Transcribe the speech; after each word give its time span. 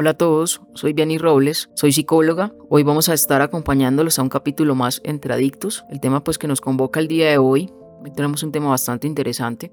Hola 0.00 0.12
a 0.12 0.14
todos, 0.14 0.62
soy 0.72 0.94
Vianney 0.94 1.18
Robles, 1.18 1.68
soy 1.74 1.92
psicóloga. 1.92 2.54
Hoy 2.70 2.84
vamos 2.84 3.10
a 3.10 3.12
estar 3.12 3.42
acompañándolos 3.42 4.18
a 4.18 4.22
un 4.22 4.30
capítulo 4.30 4.74
más 4.74 5.02
entre 5.04 5.34
adictos. 5.34 5.84
El 5.90 6.00
tema 6.00 6.24
pues 6.24 6.38
que 6.38 6.48
nos 6.48 6.62
convoca 6.62 7.00
el 7.00 7.06
día 7.06 7.28
de 7.28 7.36
hoy, 7.36 7.70
hoy 8.02 8.10
tenemos 8.10 8.42
un 8.42 8.50
tema 8.50 8.70
bastante 8.70 9.06
interesante 9.06 9.70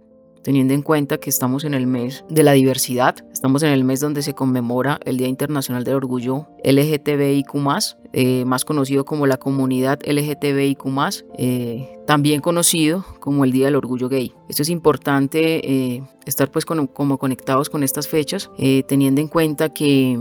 teniendo 0.47 0.73
en 0.73 0.81
cuenta 0.81 1.17
que 1.17 1.29
estamos 1.29 1.65
en 1.65 1.73
el 1.73 1.87
mes 1.87 2.23
de 2.29 2.41
la 2.41 2.53
diversidad, 2.53 3.17
estamos 3.33 3.63
en 3.63 3.71
el 3.71 3.83
mes 3.83 3.99
donde 3.99 4.21
se 4.21 4.33
conmemora 4.33 4.97
el 5.03 5.17
Día 5.17 5.27
Internacional 5.27 5.83
del 5.83 5.95
Orgullo 5.95 6.47
LGTBIQ, 6.63 7.53
eh, 8.13 8.45
más 8.45 8.63
conocido 8.63 9.03
como 9.03 9.27
la 9.27 9.35
comunidad 9.35 9.99
LGTBIQ, 10.05 10.85
eh, 11.37 11.99
también 12.07 12.39
conocido 12.39 13.05
como 13.19 13.43
el 13.43 13.51
Día 13.51 13.65
del 13.65 13.75
Orgullo 13.75 14.07
Gay. 14.07 14.31
Esto 14.47 14.61
es 14.61 14.69
importante 14.69 15.69
eh, 15.69 16.03
estar 16.25 16.49
pues 16.49 16.63
como 16.63 17.17
conectados 17.17 17.69
con 17.69 17.83
estas 17.83 18.07
fechas, 18.07 18.49
teniendo 18.87 19.19
en 19.19 19.27
cuenta 19.27 19.73
que 19.73 20.17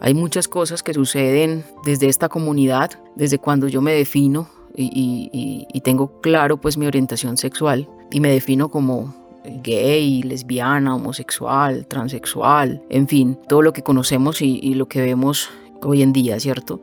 hay 0.00 0.14
muchas 0.14 0.48
cosas 0.48 0.82
que 0.82 0.94
suceden 0.94 1.66
desde 1.84 2.08
esta 2.08 2.30
comunidad, 2.30 2.92
desde 3.14 3.38
cuando 3.38 3.68
yo 3.68 3.82
me 3.82 3.92
defino 3.92 4.48
y, 4.74 5.66
y 5.70 5.80
tengo 5.82 6.18
claro 6.22 6.56
pues 6.56 6.78
mi 6.78 6.86
orientación 6.86 7.36
sexual 7.36 7.90
y 8.10 8.20
me 8.20 8.30
defino 8.30 8.70
como 8.70 9.25
gay, 9.62 10.22
lesbiana, 10.22 10.94
homosexual, 10.94 11.86
transexual, 11.86 12.82
en 12.88 13.08
fin, 13.08 13.38
todo 13.48 13.62
lo 13.62 13.72
que 13.72 13.82
conocemos 13.82 14.42
y, 14.42 14.74
lo 14.74 14.88
que 14.88 15.00
vemos 15.00 15.50
hoy 15.82 16.02
en 16.02 16.12
día, 16.12 16.38
¿cierto? 16.40 16.80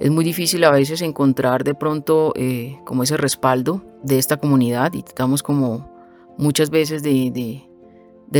Es 0.00 0.10
muy 0.10 0.24
difícil 0.24 0.64
a 0.64 0.70
veces 0.70 1.02
encontrar 1.02 1.64
de 1.64 1.74
pronto 1.74 2.32
eh, 2.36 2.78
como 2.84 3.02
ese 3.02 3.16
respaldo 3.16 3.82
de 4.02 4.18
esta 4.18 4.36
comunidad 4.36 4.92
y 4.94 5.02
tratamos 5.02 5.42
como 5.42 5.90
muchas 6.38 6.70
veces 6.70 7.02
de, 7.02 7.62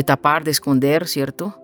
tapar, 0.04 0.44
de 0.44 0.50
esconder, 0.50 1.06
¿cierto? 1.06 1.58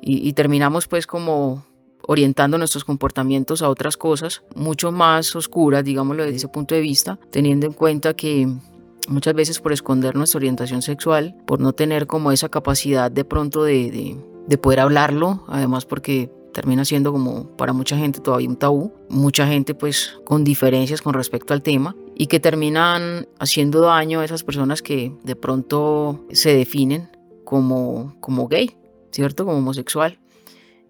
Y, 0.00 0.26
y, 0.28 0.32
terminamos 0.32 0.86
pues 0.86 1.06
como 1.06 1.64
orientando 2.06 2.58
nuestros 2.58 2.84
comportamientos 2.84 3.62
a 3.62 3.68
otras 3.68 3.96
cosas 3.96 4.42
mucho 4.54 4.92
más 4.92 5.36
oscuras, 5.36 5.84
digámoslo 5.84 6.24
desde 6.24 6.36
ese 6.36 6.48
punto 6.48 6.74
de 6.74 6.80
vista, 6.80 7.18
teniendo 7.30 7.66
en 7.66 7.72
cuenta 7.72 8.14
que 8.14 8.48
muchas 9.08 9.34
veces 9.34 9.60
por 9.60 9.72
esconder 9.72 10.16
nuestra 10.16 10.38
orientación 10.38 10.82
sexual, 10.82 11.36
por 11.46 11.60
no 11.60 11.72
tener 11.72 12.06
como 12.06 12.32
esa 12.32 12.48
capacidad 12.48 13.10
de 13.10 13.24
pronto 13.24 13.64
de, 13.64 14.16
de, 14.46 14.58
poder 14.58 14.80
hablarlo, 14.80 15.44
además 15.48 15.84
porque 15.84 16.30
termina 16.52 16.84
siendo 16.84 17.12
como 17.12 17.56
para 17.56 17.72
mucha 17.72 17.96
gente 17.96 18.20
todavía 18.20 18.48
un 18.48 18.56
tabú, 18.56 18.92
mucha 19.08 19.46
gente 19.46 19.74
pues 19.74 20.18
con 20.24 20.42
diferencias 20.42 21.02
con 21.02 21.14
respecto 21.14 21.54
al 21.54 21.62
tema 21.62 21.94
y 22.16 22.26
que 22.26 22.40
terminan 22.40 23.28
haciendo 23.38 23.80
daño 23.80 24.20
a 24.20 24.24
esas 24.24 24.42
personas 24.42 24.82
que 24.82 25.12
de 25.22 25.36
pronto 25.36 26.26
se 26.32 26.54
definen 26.54 27.08
como, 27.44 28.16
como 28.20 28.48
gay, 28.48 28.76
¿cierto? 29.12 29.44
Como 29.44 29.58
homosexual. 29.58 30.18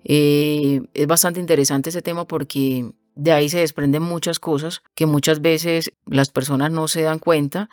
Eh, 0.04 0.80
es 0.94 1.06
bastante 1.06 1.40
interesante 1.40 1.90
ese 1.90 2.02
tema 2.02 2.26
porque 2.26 2.90
de 3.14 3.32
ahí 3.32 3.48
se 3.48 3.58
desprenden 3.58 4.02
muchas 4.02 4.40
cosas 4.40 4.82
que 4.94 5.06
muchas 5.06 5.40
veces 5.42 5.92
las 6.06 6.30
personas 6.30 6.70
no 6.70 6.88
se 6.88 7.02
dan 7.02 7.18
cuenta 7.18 7.68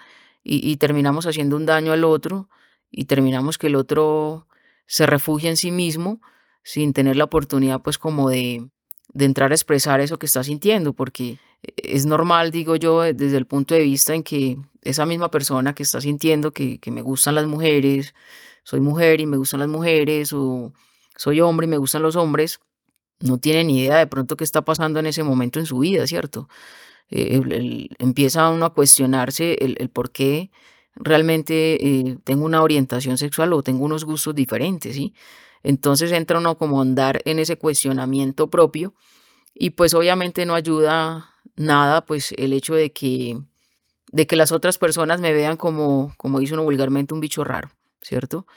y, 0.50 0.78
terminamos 0.78 1.26
haciendo 1.26 1.58
un 1.58 1.66
daño 1.66 1.92
al 1.92 2.06
otro 2.06 2.48
y 2.90 3.06
terminamos 3.06 3.58
que 3.58 3.68
el 3.68 3.76
otro 3.76 4.48
se 4.86 5.06
refugie 5.06 5.50
en 5.50 5.58
sí 5.58 5.72
mismo 5.72 6.22
sin 6.64 6.94
tener 6.94 7.18
la 7.18 7.26
oportunidad 7.26 7.82
pues 7.82 7.98
como 7.98 8.30
de, 8.30 8.66
de 9.10 9.26
entrar 9.26 9.52
a 9.52 9.56
expresar 9.56 10.00
eso 10.00 10.18
que 10.18 10.26
está 10.26 10.46
sintiendo, 10.46 10.94
porque 10.94 11.38
es 11.76 12.06
normal, 12.06 12.52
digo 12.52 12.78
yo, 12.78 13.02
desde 13.02 13.36
el 13.36 13.46
punto 13.46 13.76
de 13.76 13.82
vista 13.82 14.16
en 14.16 14.24
que 14.24 14.58
esa 14.84 15.06
misma 15.06 15.30
persona 15.30 15.76
que 15.76 15.84
está 15.84 16.00
sintiendo 16.00 16.52
que, 16.52 16.80
que, 16.80 16.92
me 16.92 17.02
gustan 17.02 17.36
las 17.36 17.46
mujeres, 17.46 18.16
soy 18.64 18.80
mujer 18.80 19.20
y 19.20 19.26
me 19.26 19.36
gustan 19.36 19.60
las 19.60 19.70
mujeres, 19.70 20.32
o 20.32 20.72
soy 21.18 21.42
hombre 21.42 21.66
y 21.66 21.70
me 21.70 21.78
gustan 21.78 22.04
los 22.04 22.16
hombres, 22.16 22.62
no 23.20 23.38
tiene 23.38 23.66
ni 23.66 23.80
idea 23.82 23.98
de 23.98 24.08
pronto 24.08 24.38
qué 24.38 24.46
está 24.46 24.62
pasando 24.62 25.00
en 25.00 25.08
ese 25.08 25.24
momento 25.24 25.60
en 25.60 25.66
su 25.66 25.80
vida, 25.80 26.08
¿cierto? 26.08 26.48
Eh, 27.10 27.90
empieza 28.00 28.50
uno 28.50 28.66
a 28.66 28.74
cuestionarse 28.74 29.58
el, 29.62 29.90
por 29.90 30.12
qué 30.12 30.52
realmente 30.96 31.76
eh, 31.86 32.18
tengo 32.24 32.46
una 32.46 32.62
orientación 32.62 33.18
sexual 33.18 33.54
o 33.54 33.64
tengo 33.64 33.86
unos 33.86 34.04
gustos 34.04 34.36
diferentes, 34.36 34.96
¿sí? 34.96 35.14
Entonces 35.64 36.12
entra 36.12 36.40
uno 36.40 36.58
como 36.58 36.80
a 36.80 36.82
andar 36.82 37.22
en 37.26 37.40
ese 37.40 37.58
cuestionamiento 37.58 38.50
propio 38.50 38.94
y 39.54 39.72
pues 39.72 39.94
obviamente 39.94 40.46
no 40.46 40.56
ayuda 40.56 41.34
nada 41.56 42.06
pues 42.06 42.34
el 42.38 42.54
hecho 42.54 42.76
de 42.76 42.92
que, 42.92 43.40
de 44.12 44.28
que 44.28 44.36
las 44.36 44.52
otras 44.52 44.78
personas 44.78 45.22
me 45.22 45.34
vean 45.34 45.58
como, 45.58 46.14
como 46.18 46.40
dice 46.40 46.54
uno 46.54 46.64
vulgarmente, 46.64 47.14
un 47.14 47.20
bicho 47.22 47.44
raro, 47.44 47.70
¿cierto? 48.02 48.48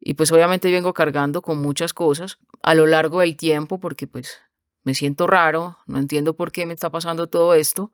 Y 0.00 0.14
pues 0.14 0.32
obviamente 0.32 0.70
vengo 0.70 0.94
cargando 0.94 1.42
con 1.42 1.60
muchas 1.62 1.94
cosas 1.94 2.38
a 2.62 2.74
lo 2.74 2.86
largo 2.86 3.20
del 3.20 3.36
tiempo 3.36 3.80
porque 3.80 4.06
pues 4.06 4.40
me 4.84 4.94
siento 4.94 5.26
raro, 5.26 5.78
no 5.86 5.98
entiendo 5.98 6.34
por 6.34 6.52
qué 6.52 6.66
me 6.66 6.74
está 6.74 6.90
pasando 6.90 7.28
todo 7.28 7.54
esto, 7.54 7.92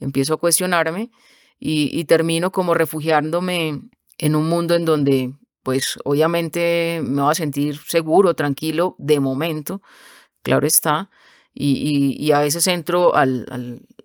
empiezo 0.00 0.34
a 0.34 0.36
cuestionarme 0.38 1.10
y, 1.58 2.04
termino 2.04 2.52
como 2.52 2.74
refugiándome 2.74 3.82
en 4.18 4.36
un 4.36 4.48
mundo 4.48 4.74
en 4.74 4.84
donde 4.84 5.32
pues 5.62 5.98
obviamente 6.04 7.00
me 7.02 7.22
voy 7.22 7.32
a 7.32 7.34
sentir 7.34 7.78
seguro, 7.78 8.34
tranquilo, 8.34 8.94
de 8.98 9.18
momento, 9.20 9.82
claro 10.42 10.66
está, 10.66 11.10
y, 11.54 12.30
a 12.32 12.40
veces 12.40 12.66
entro 12.66 13.16
al, 13.16 13.46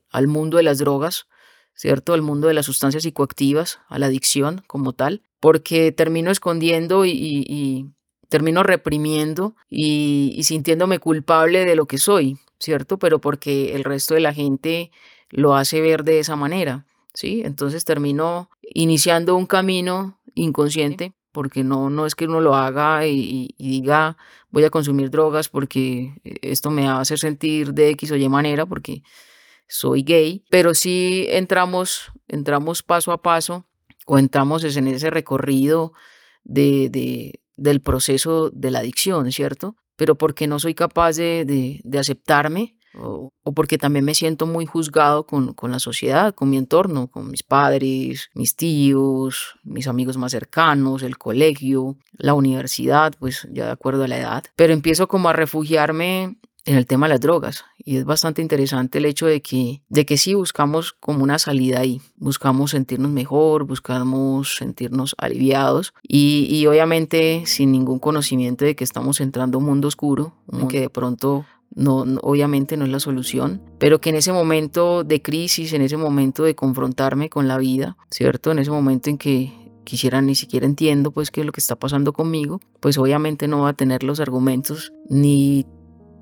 al, 0.10 0.28
mundo 0.28 0.58
de 0.58 0.64
las 0.64 0.80
drogas, 0.80 1.28
¿cierto? 1.76 2.14
Al 2.14 2.22
mundo 2.22 2.48
de 2.48 2.54
las 2.54 2.66
sustancias 2.66 3.04
psicoactivas, 3.04 3.80
a 3.90 4.00
la 4.00 4.08
adicción 4.08 4.64
como 4.68 4.94
tal, 4.94 5.22
porque 5.40 5.92
termino 5.92 6.32
escondiendo 6.32 7.06
y, 7.06 7.92
termino 8.32 8.64
reprimiendo 8.64 9.58
y, 9.70 10.40
sintiéndome 10.44 11.00
culpable 11.00 11.66
de 11.66 11.76
lo 11.76 11.86
que 11.86 11.98
soy, 11.98 12.38
¿cierto? 12.60 12.98
Pero 12.98 13.20
porque 13.20 13.76
el 13.76 13.84
resto 13.84 14.14
de 14.14 14.22
la 14.22 14.34
gente 14.34 14.90
lo 15.32 15.54
hace 15.58 15.82
ver 15.82 16.06
de 16.06 16.20
esa 16.20 16.38
manera, 16.38 16.86
¿sí? 17.14 17.42
Entonces 17.44 17.84
termino 17.84 18.50
iniciando 18.74 19.36
un 19.36 19.48
camino 19.48 20.18
inconsciente 20.34 21.12
porque 21.34 21.66
no, 21.66 21.90
no 21.90 22.06
es 22.06 22.16
que 22.16 22.24
uno 22.24 22.40
lo 22.40 22.56
haga 22.56 23.06
y, 23.06 23.54
diga 23.58 24.16
voy 24.50 24.64
a 24.64 24.70
consumir 24.70 25.10
drogas 25.10 25.50
porque 25.50 26.14
esto 26.24 26.72
me 26.72 26.88
hace 26.88 27.18
sentir 27.18 27.74
de 27.74 27.90
X 27.90 28.12
o 28.12 28.16
Y 28.16 28.30
manera 28.30 28.66
porque 28.66 29.04
soy 29.68 30.04
gay, 30.04 30.46
pero 30.50 30.74
sí 30.74 31.26
entramos, 31.32 32.14
entramos 32.30 32.82
paso 32.82 33.12
a 33.12 33.22
paso 33.22 33.66
o 34.06 34.18
entramos 34.18 34.64
en 34.64 34.88
ese 34.88 35.10
recorrido 35.10 35.92
de, 36.46 37.41
del 37.62 37.80
proceso 37.80 38.50
de 38.50 38.72
la 38.72 38.80
adicción, 38.80 39.32
¿cierto? 39.32 39.76
Pero 39.96 40.18
porque 40.18 40.48
no 40.48 40.58
soy 40.58 40.74
capaz 40.74 41.16
de, 41.16 41.46
de, 41.84 42.00
aceptarme 42.00 42.76
o, 42.96 43.32
porque 43.56 43.78
también 43.78 44.04
me 44.04 44.16
siento 44.16 44.48
muy 44.48 44.66
juzgado 44.66 45.28
con, 45.28 45.54
con, 45.54 45.72
la 45.72 45.80
sociedad, 45.80 46.34
con 46.34 46.50
mi 46.50 46.58
entorno, 46.58 47.08
con 47.08 47.30
mis 47.30 47.44
padres, 47.44 48.30
mis 48.34 48.56
tíos, 48.56 49.56
mis 49.64 49.88
amigos 49.88 50.18
más 50.18 50.32
cercanos, 50.32 51.04
el 51.04 51.20
colegio, 51.20 51.98
la 52.14 52.34
universidad, 52.34 53.14
pues 53.20 53.48
ya 53.52 53.66
de 53.66 53.72
acuerdo 53.72 54.04
a 54.04 54.08
la 54.08 54.18
edad. 54.18 54.44
Pero 54.56 54.74
empiezo 54.74 55.08
como 55.08 55.30
a 55.30 55.34
refugiarme 55.34 56.38
en 56.66 56.78
el 56.78 56.86
tema 56.86 57.08
de 57.08 57.14
las 57.14 57.22
drogas. 57.22 57.66
Y 57.78 57.98
es 57.98 58.06
bastante 58.06 58.42
interesante 58.42 59.00
el 59.00 59.06
hecho 59.06 59.26
de 59.26 59.42
que, 59.42 59.82
de 59.90 60.06
que 60.06 60.18
sí 60.18 60.34
buscamos 60.34 60.94
como 60.94 61.24
una 61.24 61.40
salida 61.40 61.80
ahí, 61.80 62.02
buscamos 62.18 62.72
sentirnos 62.72 63.12
mejor, 63.12 63.66
buscamos 63.66 64.56
sentirnos 64.56 65.16
aliviados 65.18 65.94
y, 66.04 66.48
y 66.50 66.68
obviamente 66.68 67.44
sin 67.46 67.72
ningún 67.72 68.00
conocimiento 68.00 68.66
de 68.66 68.76
que 68.76 68.84
estamos 68.84 69.20
entrando 69.22 69.58
a 69.58 69.60
un 69.60 69.66
mundo 69.66 69.88
oscuro, 69.88 70.34
que 70.70 70.82
de 70.82 70.90
pronto 70.90 71.46
no, 71.74 72.06
obviamente 72.22 72.78
no 72.78 72.86
es 72.86 72.92
la 72.92 73.00
solución, 73.00 73.62
pero 73.80 74.02
que 74.02 74.10
en 74.10 74.18
ese 74.18 74.34
momento 74.34 75.04
de 75.04 75.22
crisis, 75.22 75.74
en 75.74 75.82
ese 75.82 75.98
momento 75.98 76.44
de 76.44 76.56
confrontarme 76.56 77.30
con 77.30 77.48
la 77.48 77.58
vida, 77.58 77.98
¿cierto? 78.10 78.52
En 78.52 78.60
ese 78.60 78.72
momento 78.72 79.10
en 79.10 79.18
que 79.18 79.54
quisiera 79.84 80.22
ni 80.22 80.36
siquiera 80.36 80.66
entiendo 80.66 81.12
pues 81.12 81.32
qué 81.32 81.42
es 81.42 81.46
lo 81.46 81.52
que 81.52 81.62
está 81.62 81.76
pasando 81.76 82.14
conmigo, 82.14 82.60
pues 82.80 82.98
obviamente 82.98 83.48
no 83.48 83.62
va 83.62 83.70
a 83.70 83.74
tener 83.74 84.04
los 84.04 84.20
argumentos 84.20 84.94
ni 85.10 85.66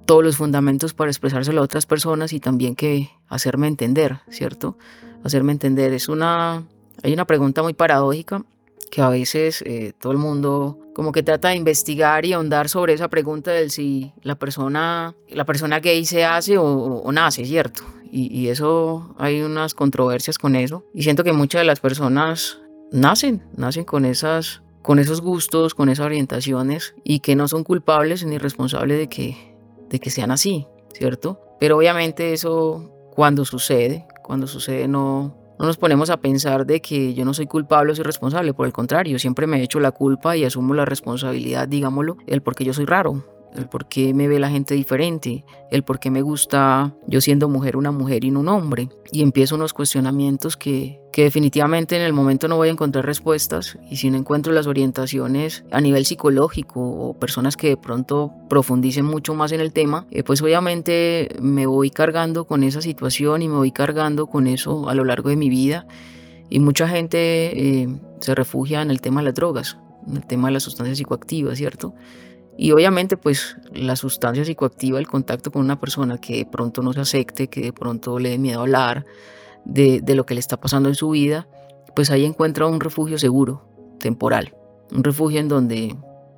todos 0.10 0.24
los 0.24 0.38
fundamentos 0.38 0.96
para 0.96 1.12
expresárselo 1.12 1.62
a 1.62 1.66
otras 1.66 1.86
personas 1.86 2.34
y 2.34 2.40
también 2.40 2.76
que 2.76 3.12
hacerme 3.28 3.68
entender, 3.68 4.22
¿cierto? 4.32 4.76
Hacerme 5.24 5.52
entender. 5.52 5.94
Es 5.94 6.10
una, 6.10 6.64
hay 7.04 7.14
una 7.14 7.26
pregunta 7.26 7.62
muy 7.62 7.76
paradójica 7.76 8.44
que 8.90 9.04
a 9.04 9.10
veces 9.10 9.62
eh, 9.68 9.94
todo 10.02 10.12
el 10.12 10.18
mundo 10.18 10.80
como 10.96 11.12
que 11.12 11.22
trata 11.22 11.50
de 11.50 11.58
investigar 11.58 12.26
y 12.26 12.34
ahondar 12.34 12.70
sobre 12.70 12.94
esa 12.94 13.08
pregunta 13.08 13.52
del 13.52 13.70
si 13.70 14.12
la 14.24 14.34
persona, 14.34 15.14
la 15.30 15.46
persona 15.46 15.80
gay 15.80 16.04
se 16.06 16.26
hace 16.26 16.58
o, 16.58 17.12
nace, 17.12 17.46
¿cierto? 17.46 17.84
Y, 18.12 18.36
y, 18.36 18.48
eso 18.48 19.14
hay 19.20 19.44
unas 19.44 19.76
controversias 19.76 20.40
con 20.40 20.56
eso. 20.56 20.86
Y 20.92 21.04
siento 21.04 21.24
que 21.24 21.34
muchas 21.34 21.62
de 21.62 21.66
las 21.66 21.82
personas 21.82 22.62
nacen, 22.92 23.44
nacen 23.56 23.84
con 23.84 24.06
esas 24.06 24.64
con 24.82 24.98
esos 24.98 25.22
gustos, 25.22 25.76
con 25.76 25.90
esas 25.90 26.08
orientaciones 26.08 26.96
y 27.04 27.20
que 27.20 27.36
no 27.36 27.48
son 27.48 27.64
culpables 27.64 28.26
ni 28.26 28.38
responsables 28.38 28.98
de 28.98 29.08
que, 29.08 29.49
de 29.90 30.00
que 30.00 30.10
sean 30.10 30.32
así, 30.32 30.68
¿cierto? 30.94 31.42
Pero 31.60 31.78
obviamente 31.78 32.34
eso 32.34 32.92
cuando 33.14 33.46
sucede, 33.46 34.06
cuando 34.24 34.48
sucede 34.48 34.88
no, 34.88 35.36
no 35.60 35.66
nos 35.66 35.78
ponemos 35.78 36.10
a 36.10 36.18
pensar 36.18 36.66
de 36.66 36.82
que 36.82 37.14
yo 37.14 37.26
no 37.26 37.34
soy 37.34 37.46
culpable 37.46 37.92
o 37.92 37.96
soy 37.96 38.06
responsable, 38.06 38.54
por 38.54 38.66
el 38.66 38.74
contrario, 38.74 39.20
siempre 39.20 39.46
me 39.46 39.60
he 39.60 39.64
hecho 39.64 39.80
la 39.80 39.92
culpa 39.92 40.38
y 40.38 40.46
asumo 40.46 40.74
la 40.74 40.86
responsabilidad, 40.86 41.68
digámoslo, 41.68 42.18
el 42.28 42.42
por 42.42 42.56
qué 42.56 42.64
yo 42.64 42.74
soy 42.74 42.86
raro, 42.86 43.26
el 43.56 43.68
por 43.68 43.88
qué 43.88 44.14
me 44.14 44.28
ve 44.28 44.40
la 44.40 44.50
gente 44.50 44.76
diferente, 44.76 45.44
el 45.72 45.84
por 45.84 46.00
qué 46.00 46.12
me 46.12 46.22
gusta 46.22 46.94
yo 47.08 47.22
siendo 47.22 47.50
mujer 47.50 47.78
una 47.78 47.92
mujer 47.92 48.24
y 48.24 48.32
no 48.32 48.42
un 48.42 48.48
hombre. 48.48 48.90
Y 49.12 49.22
empiezo 49.22 49.56
unos 49.56 49.74
cuestionamientos 49.74 50.56
que, 50.56 51.00
que 51.12 51.24
definitivamente 51.24 51.96
en 51.96 52.04
el 52.04 52.14
momento 52.14 52.48
no 52.48 52.58
voy 52.58 52.70
a 52.70 52.72
encontrar 52.72 53.06
respuestas 53.06 53.78
y 53.90 53.98
si 53.98 54.10
no 54.10 54.18
encuentro 54.18 54.54
las 54.54 54.68
orientaciones 54.68 55.64
a 55.72 55.82
nivel 55.82 56.06
psicológico 56.06 56.80
o 56.80 57.14
personas 57.14 57.58
que 57.58 57.70
de 57.70 57.78
pronto 57.78 58.32
profundicen 58.50 59.06
mucho 59.06 59.34
más 59.34 59.52
en 59.52 59.62
el 59.62 59.74
tema, 59.74 60.06
eh, 60.12 60.24
pues 60.24 60.42
obviamente 60.42 61.30
me 61.42 61.66
voy 61.66 61.90
cargando 61.90 62.46
con 62.46 62.64
esa 62.64 62.82
situación 62.82 63.42
y 63.42 63.48
me 63.48 63.56
voy 63.56 63.72
cargando 63.72 64.28
con 64.28 64.48
eso 64.48 64.90
a 64.90 64.96
lo 64.96 65.06
largo 65.06 65.30
de 65.30 65.36
mi 65.36 65.50
vida. 65.50 65.88
Y 66.52 66.60
mucha 66.60 66.88
gente 66.88 67.20
eh, 67.82 67.90
se 68.22 68.36
refugia 68.36 68.82
en 68.82 68.90
el 68.92 69.02
tema 69.02 69.22
de 69.22 69.26
las 69.26 69.36
drogas, 69.36 69.78
en 70.08 70.18
el 70.18 70.26
tema 70.26 70.48
de 70.48 70.54
las 70.54 70.64
sustancias 70.64 70.98
psicoactivas, 70.98 71.58
¿cierto? 71.58 71.94
Y 72.62 72.74
obviamente 72.74 73.16
pues 73.16 73.56
la 73.72 73.96
sustancia 73.96 74.44
psicoactiva, 74.44 75.00
el 75.00 75.08
contacto 75.08 75.50
con 75.50 75.62
una 75.62 75.80
persona 75.80 76.18
que 76.18 76.40
de 76.40 76.46
pronto 76.46 76.82
no 76.82 76.92
se 76.92 77.00
acepte, 77.00 77.48
que 77.48 77.62
de 77.62 77.72
pronto 77.72 78.20
le 78.20 78.32
dé 78.32 78.38
miedo 78.38 78.60
hablar 78.60 79.06
de, 79.64 80.04
lo 80.14 80.26
que 80.26 80.34
le 80.34 80.42
está 80.42 80.58
pasando 80.58 80.90
en 80.90 80.96
su 80.96 81.12
vida, 81.12 81.48
pues 81.96 82.12
ahí 82.12 82.26
encuentra 82.26 82.68
un 82.68 82.82
refugio 82.82 83.18
seguro, 83.18 83.64
temporal. 83.98 84.58
Un 84.92 85.06
refugio 85.06 85.40
en 85.40 85.48
donde 85.48 85.96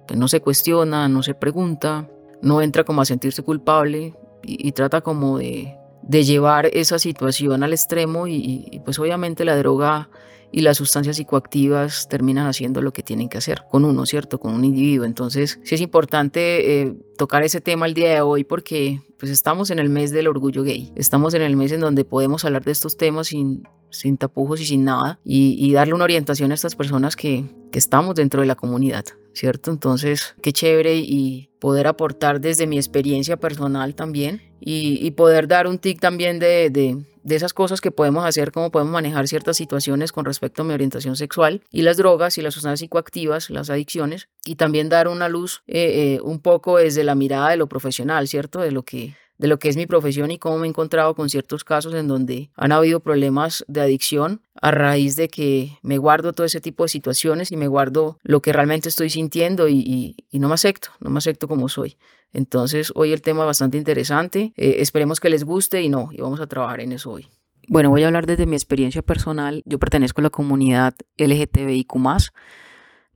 pues, 0.07 0.19
no 0.19 0.27
se 0.27 0.41
cuestiona, 0.41 1.09
no 1.09 1.23
se 1.23 1.33
pregunta, 1.33 2.07
no 2.43 2.61
entra 2.61 2.83
como 2.83 3.01
a 3.01 3.05
sentirse 3.05 3.41
culpable 3.41 4.13
y, 4.43 4.71
trata 4.73 5.01
como 5.01 5.39
de, 5.39 5.75
llevar 6.07 6.67
esa 6.67 6.99
situación 6.99 7.63
al 7.63 7.73
extremo 7.73 8.27
y, 8.27 8.79
pues 8.85 8.99
obviamente 8.99 9.43
la 9.43 9.57
droga 9.57 10.11
y 10.51 10.61
las 10.61 10.77
sustancias 10.77 11.15
psicoactivas 11.17 12.07
terminan 12.09 12.47
haciendo 12.47 12.81
lo 12.81 12.93
que 12.93 13.03
tienen 13.03 13.29
que 13.29 13.37
hacer 13.37 13.63
con 13.69 13.85
uno, 13.85 14.05
¿cierto? 14.05 14.39
Con 14.39 14.53
un 14.53 14.65
individuo. 14.65 15.05
Entonces, 15.05 15.59
sí 15.63 15.75
es 15.75 15.81
importante 15.81 16.81
eh, 16.81 16.95
tocar 17.17 17.43
ese 17.43 17.61
tema 17.61 17.85
el 17.85 17.93
día 17.93 18.13
de 18.13 18.21
hoy 18.21 18.43
porque 18.43 19.01
pues 19.17 19.31
estamos 19.31 19.69
en 19.69 19.79
el 19.79 19.89
mes 19.89 20.11
del 20.11 20.27
orgullo 20.27 20.63
gay. 20.63 20.91
Estamos 20.95 21.33
en 21.33 21.41
el 21.41 21.55
mes 21.55 21.71
en 21.71 21.79
donde 21.79 22.05
podemos 22.05 22.43
hablar 22.43 22.63
de 22.63 22.71
estos 22.71 22.97
temas 22.97 23.27
sin, 23.27 23.63
sin 23.91 24.17
tapujos 24.17 24.59
y 24.61 24.65
sin 24.65 24.83
nada 24.83 25.19
y, 25.23 25.71
darle 25.73 25.93
una 25.93 26.03
orientación 26.03 26.51
a 26.51 26.55
estas 26.55 26.75
personas 26.75 27.15
que, 27.15 27.45
que 27.71 27.79
estamos 27.79 28.15
dentro 28.15 28.41
de 28.41 28.47
la 28.47 28.55
comunidad, 28.55 29.05
¿cierto? 29.33 29.71
Entonces, 29.71 30.35
qué 30.41 30.51
chévere 30.51 30.97
y 30.97 31.49
poder 31.59 31.87
aportar 31.87 32.41
desde 32.41 32.67
mi 32.67 32.77
experiencia 32.77 33.37
personal 33.37 33.95
también 33.95 34.41
y, 34.59 35.11
poder 35.11 35.47
dar 35.47 35.67
un 35.67 35.77
tic 35.77 35.99
también 35.99 36.39
de, 36.39 36.69
de, 36.69 36.97
de, 37.23 37.35
esas 37.35 37.53
cosas 37.53 37.81
que 37.81 37.91
podemos 37.91 38.25
hacer, 38.25 38.51
cómo 38.51 38.71
podemos 38.71 38.93
manejar 38.93 39.27
ciertas 39.27 39.57
situaciones 39.57 40.11
con 40.11 40.25
respecto 40.25 40.61
a 40.61 40.65
mi 40.65 40.73
orientación 40.73 41.15
sexual 41.15 41.61
y 41.71 41.81
las 41.81 41.97
drogas 41.97 42.37
y 42.37 42.41
las 42.41 42.53
sustancias 42.53 42.79
psicoactivas, 42.79 43.49
las 43.49 43.69
adicciones, 43.69 44.29
y 44.45 44.55
también 44.55 44.89
dar 44.89 45.07
una 45.07 45.29
luz 45.29 45.63
eh, 45.67 46.15
eh, 46.15 46.21
un 46.21 46.39
poco 46.39 46.77
desde 46.77 47.03
la 47.03 47.15
mirada 47.15 47.49
de 47.49 47.57
lo 47.57 47.67
profesional, 47.67 48.27
¿cierto? 48.27 48.59
De 48.59 48.71
lo 48.71 48.83
que 48.83 49.15
de 49.41 49.47
lo 49.47 49.57
que 49.57 49.69
es 49.69 49.75
mi 49.75 49.87
profesión 49.87 50.29
y 50.29 50.37
cómo 50.37 50.59
me 50.59 50.67
he 50.67 50.69
encontrado 50.69 51.15
con 51.15 51.27
ciertos 51.27 51.63
casos 51.63 51.95
en 51.95 52.07
donde 52.07 52.51
han 52.55 52.71
habido 52.71 52.99
problemas 52.99 53.65
de 53.67 53.81
adicción 53.81 54.43
a 54.61 54.69
raíz 54.69 55.15
de 55.15 55.29
que 55.29 55.79
me 55.81 55.97
guardo 55.97 56.31
todo 56.31 56.45
ese 56.45 56.61
tipo 56.61 56.83
de 56.83 56.89
situaciones 56.89 57.51
y 57.51 57.57
me 57.57 57.67
guardo 57.67 58.19
lo 58.21 58.43
que 58.43 58.53
realmente 58.53 58.87
estoy 58.87 59.09
sintiendo 59.09 59.67
y, 59.67 60.15
no 60.31 60.47
me 60.47 60.53
acepto, 60.53 60.89
no 60.99 61.09
me 61.09 61.17
acepto 61.17 61.47
como 61.47 61.69
soy. 61.69 61.97
Entonces 62.33 62.91
hoy 62.93 63.13
el 63.13 63.23
tema 63.23 63.41
es 63.41 63.47
bastante 63.47 63.79
interesante, 63.79 64.53
eh, 64.57 64.75
esperemos 64.77 65.19
que 65.19 65.31
les 65.31 65.43
guste 65.43 65.81
y 65.81 65.89
no, 65.89 66.09
y 66.11 66.21
vamos 66.21 66.39
a 66.39 66.45
trabajar 66.45 66.81
en 66.81 66.91
eso 66.91 67.09
hoy. 67.09 67.27
Bueno, 67.67 67.89
voy 67.89 68.03
a 68.03 68.07
hablar 68.07 68.27
desde 68.27 68.45
mi 68.45 68.55
experiencia 68.55 69.01
personal. 69.01 69.63
Yo 69.65 69.79
pertenezco 69.79 70.21
a 70.21 70.23
la 70.23 70.29
comunidad 70.29 70.93
LGTBIQ 71.17 71.95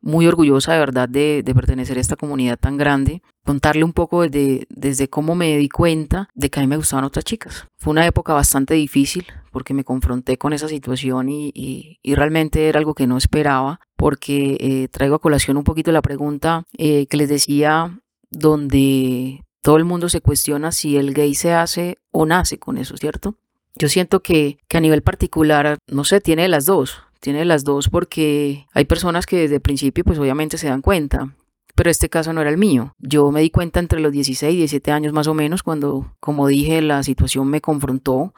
muy 0.06 0.28
orgullosa 0.28 0.72
de 0.72 0.80
verdad 0.80 1.10
de, 1.10 1.44
pertenecer 1.54 1.98
a 1.98 2.02
esta 2.02 2.16
comunidad 2.16 2.58
tan 2.58 2.78
grande. 2.78 3.22
Contarle 3.44 3.84
un 3.84 3.92
poco 3.92 4.22
desde, 4.22 4.66
desde 4.70 5.10
cómo 5.10 5.36
me 5.36 5.58
di 5.58 5.68
cuenta 5.68 6.30
de 6.36 6.50
que 6.50 6.60
a 6.60 6.64
mí 6.64 6.68
me 6.68 6.78
gustaban 6.78 7.06
otras 7.06 7.26
chicas. 7.26 7.68
Fue 7.78 7.92
una 7.92 8.06
época 8.06 8.34
bastante 8.34 8.76
difícil 8.76 9.26
porque 9.52 9.74
me 9.74 9.84
confronté 9.84 10.38
con 10.38 10.54
esa 10.54 10.68
situación 10.68 11.30
y, 11.30 12.00
realmente 12.04 12.70
era 12.70 12.80
algo 12.80 12.94
que 12.94 13.08
no 13.08 13.18
esperaba 13.18 13.80
porque 13.98 14.58
eh, 14.60 14.88
traigo 14.90 15.16
a 15.16 15.20
colación 15.20 15.58
un 15.58 15.64
poquito 15.64 15.92
la 15.92 16.02
pregunta 16.02 16.64
eh, 16.78 17.08
que 17.08 17.18
les 17.18 17.28
decía 17.28 18.00
donde 18.30 19.44
todo 19.62 19.78
el 19.78 19.86
mundo 19.86 20.08
se 20.08 20.22
cuestiona 20.22 20.72
si 20.72 20.98
el 20.98 21.14
gay 21.14 21.34
se 21.34 21.54
hace 21.54 21.98
o 22.12 22.26
nace 22.26 22.60
con 22.60 22.78
eso, 22.78 22.96
¿cierto? 22.96 23.36
Yo 23.78 23.90
siento 23.90 24.22
que, 24.22 24.60
que 24.70 24.78
a 24.78 24.82
nivel 24.82 25.02
particular, 25.02 25.78
no 25.88 26.04
sé, 26.04 26.22
tiene 26.22 26.48
las 26.48 26.66
dos 26.66 27.02
tiene 27.26 27.44
las 27.44 27.64
dos 27.64 27.90
porque 27.90 28.68
hay 28.72 28.86
personas 28.86 29.26
que 29.26 29.38
desde 29.38 29.56
el 29.56 29.62
principio 29.62 30.04
pues 30.04 30.20
obviamente 30.20 30.60
se 30.60 30.68
dan 30.68 30.84
cuenta, 30.84 31.36
pero 31.74 31.90
este 31.90 32.08
caso 32.08 32.34
no 32.34 32.42
era 32.42 32.52
el 32.52 32.58
mío. 32.58 32.94
Yo 33.00 33.32
me 33.32 33.42
di 33.42 33.50
cuenta 33.50 33.80
entre 33.80 34.00
los 34.00 34.12
16 34.12 34.54
y 34.54 34.58
17 34.58 34.92
años 34.92 35.12
más 35.12 35.26
o 35.26 35.34
menos 35.34 35.64
cuando, 35.64 36.14
como 36.20 36.46
dije, 36.46 36.84
la 36.84 37.02
situación 37.02 37.48
me 37.48 37.62
confrontó, 37.62 38.36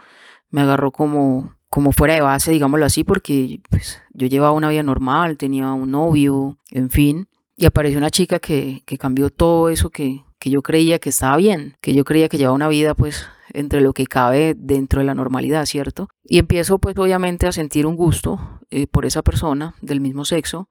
me 0.51 0.61
agarró 0.61 0.93
como, 0.93 1.53
como 1.69 1.91
fuera 1.91 2.13
de 2.13 2.21
base, 2.21 2.51
digámoslo 2.51 2.85
así, 2.85 3.03
porque 3.03 3.59
pues, 3.69 4.01
yo 4.13 4.27
llevaba 4.27 4.53
una 4.53 4.69
vida 4.69 4.83
normal, 4.83 5.35
tenía 5.35 5.73
un 5.73 5.91
novio, 5.91 6.57
en 6.71 6.89
fin, 6.89 7.27
y 7.57 7.65
apareció 7.65 7.97
una 7.97 8.09
chica 8.09 8.39
que, 8.39 8.83
que 8.85 8.97
cambió 8.97 9.29
todo 9.29 9.67
eso 9.67 9.89
que, 9.89 10.23
que 10.39 10.49
yo 10.49 10.61
creía 10.61 10.99
que 10.99 11.09
estaba 11.09 11.35
bien, 11.35 11.75
que 11.81 11.93
yo 11.93 12.05
creía 12.05 12.29
que 12.29 12.37
llevaba 12.37 12.55
una 12.55 12.69
vida 12.69 12.93
pues 12.93 13.27
entre 13.53 13.81
lo 13.81 13.93
que 13.93 14.07
cabe 14.07 14.55
dentro 14.57 14.99
de 14.99 15.05
la 15.05 15.15
normalidad, 15.15 15.65
¿cierto? 15.65 16.09
Y 16.23 16.39
empiezo 16.39 16.79
pues 16.79 16.97
obviamente 16.97 17.47
a 17.47 17.51
sentir 17.51 17.85
un 17.85 17.95
gusto 17.95 18.39
eh, 18.69 18.87
por 18.87 19.05
esa 19.05 19.21
persona 19.21 19.75
del 19.81 20.01
mismo 20.01 20.25
sexo, 20.25 20.67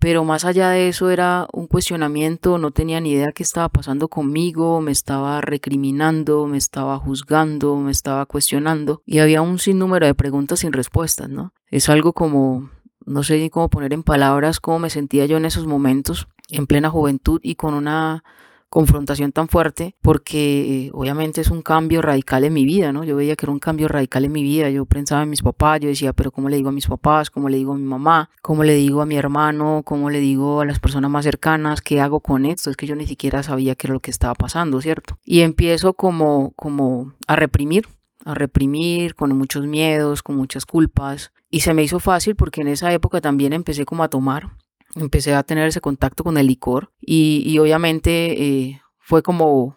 pero 0.00 0.24
más 0.24 0.46
allá 0.46 0.70
de 0.70 0.88
eso 0.88 1.10
era 1.10 1.46
un 1.52 1.66
cuestionamiento, 1.66 2.56
no 2.56 2.70
tenía 2.70 3.00
ni 3.00 3.12
idea 3.12 3.32
qué 3.32 3.42
estaba 3.42 3.68
pasando 3.68 4.08
conmigo, 4.08 4.80
me 4.80 4.92
estaba 4.92 5.42
recriminando, 5.42 6.46
me 6.46 6.56
estaba 6.56 6.98
juzgando, 6.98 7.76
me 7.76 7.90
estaba 7.90 8.24
cuestionando 8.24 9.02
y 9.04 9.18
había 9.18 9.42
un 9.42 9.58
sinnúmero 9.58 10.06
de 10.06 10.14
preguntas 10.14 10.60
sin 10.60 10.72
respuestas, 10.72 11.28
¿no? 11.28 11.52
Es 11.66 11.90
algo 11.90 12.14
como, 12.14 12.70
no 13.04 13.22
sé 13.22 13.38
ni 13.38 13.50
cómo 13.50 13.68
poner 13.68 13.92
en 13.92 14.02
palabras 14.02 14.58
cómo 14.58 14.78
me 14.78 14.88
sentía 14.88 15.26
yo 15.26 15.36
en 15.36 15.44
esos 15.44 15.66
momentos, 15.66 16.28
en 16.48 16.66
plena 16.66 16.88
juventud 16.88 17.38
y 17.42 17.56
con 17.56 17.74
una 17.74 18.24
confrontación 18.70 19.32
tan 19.32 19.48
fuerte 19.48 19.96
porque 20.00 20.86
eh, 20.86 20.90
obviamente 20.94 21.40
es 21.40 21.50
un 21.50 21.60
cambio 21.60 22.00
radical 22.00 22.44
en 22.44 22.54
mi 22.54 22.64
vida, 22.64 22.92
¿no? 22.92 23.02
Yo 23.02 23.16
veía 23.16 23.34
que 23.34 23.44
era 23.44 23.52
un 23.52 23.58
cambio 23.58 23.88
radical 23.88 24.24
en 24.24 24.32
mi 24.32 24.44
vida, 24.44 24.70
yo 24.70 24.86
pensaba 24.86 25.24
en 25.24 25.28
mis 25.28 25.42
papás, 25.42 25.80
yo 25.80 25.88
decía, 25.88 26.12
pero 26.12 26.30
¿cómo 26.30 26.48
le 26.48 26.56
digo 26.56 26.68
a 26.68 26.72
mis 26.72 26.86
papás? 26.86 27.30
¿Cómo 27.30 27.48
le 27.48 27.56
digo 27.56 27.72
a 27.72 27.76
mi 27.76 27.82
mamá? 27.82 28.30
¿Cómo 28.40 28.62
le 28.62 28.74
digo 28.74 29.02
a 29.02 29.06
mi 29.06 29.16
hermano? 29.16 29.82
¿Cómo 29.84 30.08
le 30.08 30.20
digo 30.20 30.60
a 30.60 30.64
las 30.64 30.78
personas 30.78 31.10
más 31.10 31.24
cercanas? 31.24 31.82
¿Qué 31.82 32.00
hago 32.00 32.20
con 32.20 32.46
esto? 32.46 32.70
Es 32.70 32.76
que 32.76 32.86
yo 32.86 32.94
ni 32.94 33.06
siquiera 33.06 33.42
sabía 33.42 33.74
qué 33.74 33.88
era 33.88 33.94
lo 33.94 34.00
que 34.00 34.12
estaba 34.12 34.34
pasando, 34.34 34.80
¿cierto? 34.80 35.18
Y 35.24 35.40
empiezo 35.40 35.94
como, 35.94 36.52
como 36.52 37.12
a 37.26 37.34
reprimir, 37.34 37.88
a 38.24 38.34
reprimir 38.34 39.16
con 39.16 39.36
muchos 39.36 39.66
miedos, 39.66 40.22
con 40.22 40.36
muchas 40.36 40.64
culpas. 40.64 41.32
Y 41.50 41.60
se 41.60 41.74
me 41.74 41.82
hizo 41.82 41.98
fácil 41.98 42.36
porque 42.36 42.60
en 42.60 42.68
esa 42.68 42.92
época 42.92 43.20
también 43.20 43.52
empecé 43.52 43.84
como 43.84 44.04
a 44.04 44.08
tomar 44.08 44.50
empecé 44.94 45.34
a 45.34 45.42
tener 45.42 45.68
ese 45.68 45.80
contacto 45.80 46.24
con 46.24 46.38
el 46.38 46.46
licor 46.46 46.90
y, 47.00 47.58
obviamente 47.58 48.42
eh, 48.42 48.82
fue 48.98 49.22
como 49.22 49.76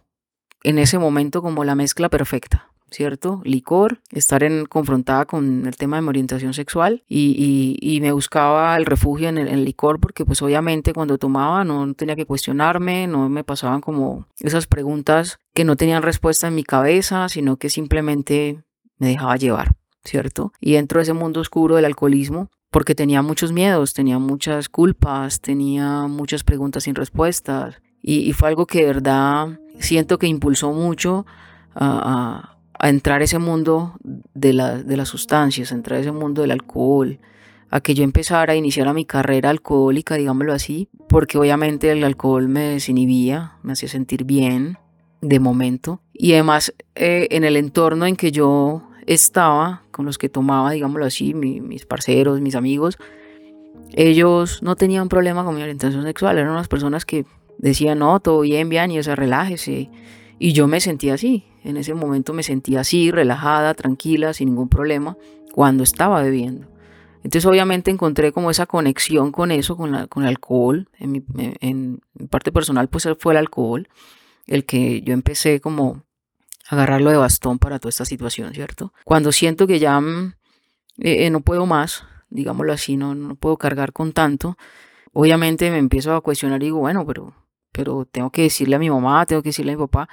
en 0.64 0.78
ese 0.80 0.98
momento 0.98 1.42
como 1.42 1.64
la 1.64 1.76
mezcla 1.76 2.10
perfecta, 2.10 2.70
¿cierto? 2.90 3.42
Licor, 3.44 4.00
estar 4.12 4.44
en, 4.44 4.66
confrontada 4.66 5.26
con 5.26 5.66
el 5.66 5.76
tema 5.76 5.98
de 5.98 6.04
mi 6.04 6.10
orientación 6.10 6.54
sexual 6.54 7.04
y, 7.08 8.00
me 8.02 8.12
buscaba 8.12 8.76
el 8.76 8.86
refugio 8.86 9.30
en 9.30 9.38
el, 9.38 9.66
licor 9.66 10.00
porque 10.00 10.26
pues 10.26 10.42
obviamente 10.42 10.94
cuando 10.94 11.18
tomaba 11.18 11.64
no 11.64 11.94
tenía 11.94 12.16
que 12.16 12.26
cuestionarme, 12.26 13.08
no 13.08 13.30
me 13.30 13.44
pasaban 13.44 13.82
como 13.82 14.28
esas 14.40 14.68
preguntas 14.68 15.40
que 15.54 15.64
no 15.64 15.76
tenían 15.76 16.04
respuesta 16.04 16.48
en 16.48 16.56
mi 16.56 16.64
cabeza, 16.64 17.30
sino 17.30 17.58
que 17.58 17.70
simplemente 17.70 18.64
me 18.98 19.08
dejaba 19.08 19.38
llevar, 19.38 19.76
¿cierto? 20.04 20.52
Y 20.60 20.74
dentro 20.74 21.00
de 21.00 21.04
ese 21.04 21.14
mundo 21.14 21.40
oscuro 21.40 21.76
del 21.78 21.86
alcoholismo, 21.86 22.50
porque 22.74 22.96
tenía 22.96 23.22
muchos 23.22 23.52
miedos, 23.52 23.94
tenía 23.94 24.18
muchas 24.18 24.68
culpas, 24.68 25.40
tenía 25.40 26.08
muchas 26.08 26.44
preguntas 26.44 26.86
sin 26.86 26.96
respuestas 26.96 27.80
y, 28.02 28.34
fue 28.34 28.50
algo 28.50 28.66
que 28.66 28.80
de 28.80 28.86
verdad 28.88 29.60
siento 29.80 30.18
que 30.18 30.26
impulsó 30.26 30.74
mucho 30.74 31.28
a 31.76 32.58
entrar 32.82 33.22
a 33.22 33.26
ese 33.26 33.38
mundo 33.38 33.94
de, 34.34 34.54
de 34.86 34.98
las 34.98 35.08
sustancias, 35.08 35.72
a 35.72 35.76
entrar 35.76 36.00
a 36.00 36.02
ese 36.02 36.12
mundo 36.12 36.42
del 36.42 36.50
alcohol, 36.50 37.20
a 37.70 37.80
que 37.80 37.94
yo 37.94 38.04
empezara 38.04 38.54
a 38.54 38.56
iniciar 38.56 38.92
mi 38.96 39.06
carrera 39.06 39.52
alcohólica, 39.52 40.16
digámoslo 40.16 40.52
así, 40.52 40.90
porque 41.08 41.38
obviamente 41.38 41.92
el 41.92 42.04
alcohol 42.04 42.48
me 42.48 42.62
desinhibía, 42.62 43.54
me 43.62 43.74
hacía 43.74 43.88
sentir 43.88 44.24
bien 44.24 44.80
de 45.22 45.40
momento. 45.40 46.02
Y 46.12 46.34
además 46.34 46.74
eh, 46.96 47.28
en 47.30 47.44
el 47.44 47.56
entorno 47.56 48.08
en 48.08 48.16
que 48.16 48.32
yo 48.32 48.90
estaba, 49.08 49.84
con 49.92 50.06
los 50.06 50.18
que 50.18 50.30
tomaba, 50.30 50.72
digámoslo 50.72 51.06
así, 51.06 51.34
mis 51.34 51.86
parceros, 51.86 52.42
mis 52.42 52.56
amigos, 52.56 52.98
ellos 53.94 54.64
no 54.64 54.76
tenían 54.76 55.10
problema 55.10 55.44
con 55.44 55.56
mi 55.56 55.62
orientación 55.62 56.04
sexual, 56.04 56.38
eran 56.38 56.52
unas 56.52 56.68
personas 56.68 57.06
que 57.06 57.26
decían, 57.58 58.00
no, 58.00 58.20
todo 58.20 58.42
bien, 58.42 58.70
bien, 58.70 58.92
y 58.92 58.98
ese 58.98 59.16
relájese. 59.16 59.90
Y 60.40 60.54
yo 60.54 60.68
me 60.68 60.80
sentía 60.80 61.14
así, 61.14 61.46
en 61.64 61.78
ese 61.78 61.94
momento 61.94 62.34
me 62.34 62.44
sentía 62.44 62.82
así, 62.82 63.12
relajada, 63.12 63.74
tranquila, 63.74 64.34
sin 64.34 64.50
ningún 64.50 64.70
problema, 64.70 65.18
cuando 65.52 65.84
estaba 65.84 66.22
bebiendo. 66.22 66.68
Entonces 67.18 67.46
obviamente 67.46 67.90
encontré 67.90 68.34
como 68.34 68.52
esa 68.52 68.66
conexión 68.66 69.32
con 69.32 69.52
eso, 69.52 69.78
con, 69.78 69.92
la, 69.92 70.08
con 70.08 70.24
el 70.24 70.30
alcohol. 70.30 70.90
En 71.00 71.12
mi, 71.14 71.24
en 71.38 72.02
parte 72.30 72.52
personal 72.52 72.90
pues 72.90 73.08
fue 73.20 73.34
el 73.34 73.38
alcohol 73.38 73.88
el 74.48 74.66
que 74.66 75.02
yo 75.02 75.14
empecé 75.14 75.62
como 75.62 76.04
agarrarlo 76.68 77.12
de 77.12 77.18
bastón 77.18 77.60
para 77.60 77.80
toda 77.80 77.90
esta 77.90 78.06
situación, 78.06 78.54
¿cierto? 78.54 78.94
Cuando 79.06 79.32
siento 79.32 79.68
que 79.68 79.80
ya 79.80 80.00
mm, 80.00 80.34
eh, 81.00 81.26
eh, 81.26 81.30
no 81.30 81.42
puedo 81.42 81.66
más, 81.66 82.06
digámoslo 82.30 82.74
así, 82.74 82.98
no, 82.98 83.16
no 83.16 83.36
puedo 83.36 83.58
cargar 83.58 83.94
con 83.94 84.14
tanto, 84.14 84.58
obviamente 85.12 85.70
me 85.72 85.78
empiezo 85.78 86.16
a 86.16 86.22
cuestionar 86.22 86.62
y 86.62 86.68
digo, 86.68 86.80
bueno, 86.80 87.06
pero, 87.06 87.34
pero 87.72 88.06
tengo 88.12 88.32
que 88.32 88.44
decirle 88.44 88.76
a 88.76 88.80
mi 88.80 88.90
mamá, 88.90 89.26
tengo 89.26 89.42
que 89.42 89.50
decirle 89.50 89.74
a 89.74 89.76
mi 89.76 89.84
papá, 89.84 90.10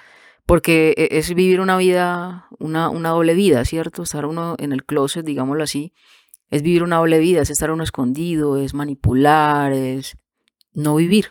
porque 0.46 0.94
e, 0.96 1.18
es 1.18 1.32
vivir 1.34 1.60
una 1.60 1.76
vida, 1.76 2.46
una, 2.58 2.88
una 2.88 3.10
doble 3.10 3.34
vida, 3.34 3.64
¿cierto? 3.64 4.02
Estar 4.02 4.26
uno 4.26 4.56
en 4.58 4.72
el 4.72 4.84
closet, 4.84 5.24
digámoslo 5.24 5.62
así, 5.62 5.92
es 6.50 6.62
vivir 6.62 6.82
una 6.82 6.96
doble 6.96 7.20
vida, 7.20 7.42
es 7.42 7.50
estar 7.50 7.70
uno 7.70 7.84
escondido, 7.84 8.56
es 8.56 8.74
manipular, 8.74 9.72
es 9.72 10.16
no 10.72 10.96
vivir. 10.96 11.28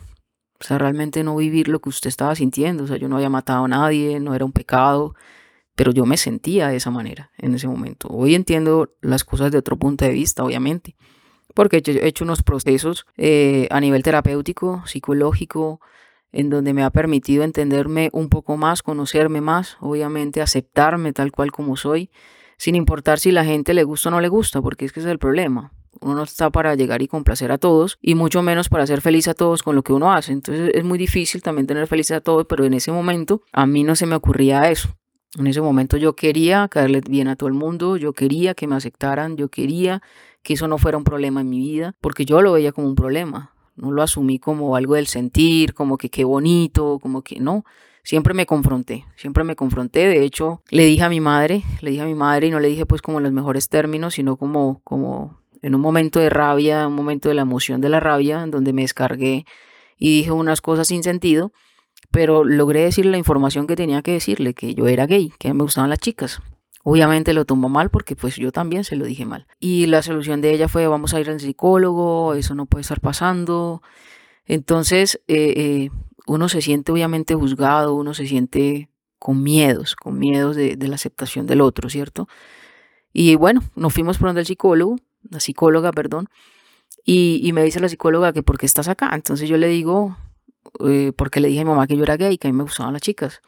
O 0.60 0.64
sea, 0.64 0.78
realmente 0.78 1.24
no 1.24 1.36
vivir 1.36 1.68
lo 1.68 1.80
que 1.80 1.90
usted 1.90 2.10
estaba 2.10 2.36
sintiendo. 2.36 2.84
O 2.84 2.88
sea, 2.88 2.98
yo 2.98 3.08
no 3.08 3.16
había 3.16 3.30
matado 3.30 3.66
a 3.66 3.68
nadie, 3.68 4.20
no 4.20 4.36
era 4.36 4.46
un 4.46 4.52
pecado, 4.52 5.16
pero 5.76 5.92
yo 5.92 6.06
me 6.06 6.18
sentía 6.18 6.68
de 6.68 6.76
esa 6.76 6.92
manera 6.92 7.32
en 7.38 7.56
ese 7.56 7.68
momento. 7.68 8.10
Hoy 8.10 8.36
entiendo 8.36 8.94
las 9.02 9.24
cosas 9.24 9.52
de 9.52 9.58
otro 9.58 9.78
punto 9.78 10.06
de 10.06 10.12
vista, 10.12 10.44
obviamente, 10.44 10.96
porque 11.54 11.82
he 11.86 12.08
hecho 12.08 12.26
unos 12.26 12.44
procesos 12.44 13.06
eh, 13.16 13.68
a 13.72 13.80
nivel 13.80 14.04
terapéutico, 14.04 14.84
psicológico, 14.86 15.80
en 16.32 16.50
donde 16.50 16.74
me 16.74 16.84
ha 16.84 16.90
permitido 16.90 17.44
entenderme 17.44 18.10
un 18.14 18.30
poco 18.30 18.58
más, 18.58 18.84
conocerme 18.84 19.42
más, 19.42 19.78
obviamente 19.80 20.42
aceptarme 20.42 21.14
tal 21.14 21.32
cual 21.32 21.52
como 21.52 21.76
soy, 21.76 22.12
sin 22.60 22.76
importar 22.76 23.18
si 23.18 23.32
la 23.32 23.44
gente 23.44 23.74
le 23.74 23.84
gusta 23.84 24.10
o 24.10 24.12
no 24.12 24.22
le 24.22 24.28
gusta, 24.28 24.62
porque 24.62 24.86
es 24.86 24.92
que 24.92 25.00
es 25.00 25.08
el 25.08 25.18
problema. 25.18 25.74
Uno 26.02 26.14
no 26.14 26.24
está 26.24 26.52
para 26.52 26.76
llegar 26.76 27.02
y 27.02 27.08
complacer 27.08 27.52
a 27.52 27.58
todos, 27.58 27.98
y 28.00 28.14
mucho 28.14 28.44
menos 28.44 28.70
para 28.70 28.86
ser 28.86 29.02
feliz 29.02 29.28
a 29.28 29.34
todos 29.34 29.64
con 29.64 29.76
lo 29.76 29.82
que 29.82 29.94
uno 29.94 30.14
hace. 30.14 30.32
Entonces 30.32 30.70
es 30.76 30.84
muy 30.84 31.00
difícil 31.00 31.42
también 31.42 31.66
tener 31.66 31.88
feliz 31.88 32.12
a 32.12 32.22
todos, 32.22 32.46
pero 32.48 32.66
en 32.66 32.76
ese 32.76 32.92
momento 32.92 33.42
a 33.52 33.66
mí 33.66 33.84
no 33.84 33.96
se 33.96 34.06
me 34.06 34.14
ocurría 34.14 34.70
eso. 34.70 34.96
En 35.40 35.48
ese 35.48 35.62
momento 35.62 35.98
yo 35.98 36.16
quería 36.16 36.68
caerle 36.68 37.02
bien 37.02 37.28
a 37.28 37.36
todo 37.36 37.50
el 37.50 37.56
mundo, 37.56 37.98
yo 37.98 38.14
quería 38.14 38.54
que 38.54 38.68
me 38.68 38.76
aceptaran, 38.76 39.36
yo 39.38 39.50
quería 39.50 40.04
que 40.44 40.54
eso 40.54 40.68
no 40.68 40.78
fuera 40.78 41.00
un 41.00 41.04
problema 41.04 41.42
en 41.42 41.50
mi 41.50 41.58
vida, 41.60 41.96
porque 42.00 42.26
yo 42.26 42.44
lo 42.44 42.52
veía 42.52 42.72
como 42.72 42.88
un 42.88 42.96
problema 42.96 43.56
no 43.80 43.92
lo 43.92 44.04
asumí 44.04 44.40
como 44.40 44.76
algo 44.76 44.96
del 44.96 45.08
sentir, 45.08 45.74
como 45.74 45.98
que 45.98 46.10
qué 46.10 46.24
bonito, 46.24 47.00
como 47.02 47.22
que 47.24 47.40
no. 47.40 47.64
Siempre 48.04 48.34
me 48.34 48.46
confronté, 48.46 49.06
siempre 49.16 49.44
me 49.44 49.56
confronté. 49.56 50.08
De 50.08 50.24
hecho, 50.24 50.62
le 50.70 50.86
dije 50.86 51.04
a 51.04 51.10
mi 51.10 51.20
madre, 51.20 51.64
le 51.82 51.92
dije 51.92 52.02
a 52.02 52.06
mi 52.06 52.16
madre 52.16 52.48
y 52.48 52.52
no 52.52 52.60
le 52.60 52.70
dije 52.70 52.86
pues 52.86 53.02
como 53.02 53.20
los 53.20 53.32
mejores 53.32 53.70
términos, 53.70 54.16
sino 54.16 54.38
como, 54.38 54.82
como 54.84 55.40
en 55.62 55.76
un 55.76 55.82
momento 55.82 56.20
de 56.20 56.30
rabia, 56.30 56.88
un 56.88 56.96
momento 56.96 57.30
de 57.30 57.36
la 57.36 57.42
emoción 57.42 57.82
de 57.82 57.90
la 57.90 58.00
rabia, 58.00 58.44
en 58.44 58.52
donde 58.52 58.74
me 58.74 58.82
descargué 58.82 59.46
y 59.98 60.18
dije 60.18 60.32
unas 60.32 60.62
cosas 60.62 60.88
sin 60.88 61.04
sentido, 61.04 61.52
pero 62.12 62.44
logré 62.44 62.82
decirle 62.82 63.12
la 63.12 63.18
información 63.18 63.68
que 63.68 63.76
tenía 63.76 64.02
que 64.02 64.14
decirle, 64.14 64.54
que 64.54 64.74
yo 64.74 64.88
era 64.88 65.06
gay, 65.06 65.32
que 65.38 65.54
me 65.54 65.64
gustaban 65.64 65.90
las 65.90 66.00
chicas. 66.00 66.42
Obviamente 66.84 67.34
lo 67.34 67.46
tomó 67.46 67.68
mal 67.68 67.90
porque 67.90 68.16
pues 68.16 68.38
yo 68.38 68.52
también 68.52 68.84
se 68.84 68.96
lo 68.96 69.06
dije 69.06 69.26
mal. 69.26 69.46
Y 69.60 69.86
la 69.88 70.02
solución 70.02 70.42
de 70.42 70.54
ella 70.54 70.70
fue 70.70 70.88
vamos 70.88 71.14
a 71.14 71.20
ir 71.20 71.30
al 71.30 71.40
psicólogo, 71.40 72.34
eso 72.34 72.56
no 72.56 72.66
puede 72.66 72.82
estar 72.82 73.02
pasando. 73.02 73.82
Entonces 74.46 75.22
eh, 75.28 75.54
eh, 75.58 75.90
uno 76.30 76.48
se 76.48 76.62
siente 76.62 76.92
obviamente 76.92 77.34
juzgado, 77.34 77.96
uno 77.96 78.14
se 78.14 78.28
siente 78.28 78.90
con 79.18 79.42
miedos, 79.42 79.96
con 79.96 80.20
miedos 80.20 80.56
de, 80.56 80.78
la 80.78 80.96
aceptación 80.96 81.48
del 81.48 81.60
otro, 81.60 81.90
¿cierto? 81.90 82.28
Y 83.12 83.36
bueno, 83.36 83.64
nos 83.76 83.94
fuimos 83.94 84.20
por 84.20 84.30
donde 84.30 84.42
el 84.42 84.48
psicólogo, 84.48 84.98
la 85.30 85.40
psicóloga, 85.40 85.92
perdón, 85.92 86.30
y, 87.04 87.52
me 87.54 87.64
dice 87.64 87.80
la 87.80 87.90
psicóloga 87.90 88.32
que 88.32 88.44
por 88.44 88.60
qué 88.60 88.68
estás 88.68 88.88
acá. 88.88 89.10
Entonces 89.14 89.50
yo 89.50 89.58
le 89.58 89.68
digo, 89.68 90.18
eh, 90.86 91.14
porque 91.16 91.40
le 91.40 91.48
dije 91.48 91.62
a 91.62 91.64
mi 91.64 91.72
mamá 91.72 91.88
que 91.88 91.98
yo 91.98 92.04
era 92.04 92.16
gay, 92.16 92.38
que 92.38 92.48
a 92.48 92.52
mí 92.52 92.58
me 92.58 92.64
gustaban 92.64 92.94
las 92.94 93.02
chicas. 93.02 93.42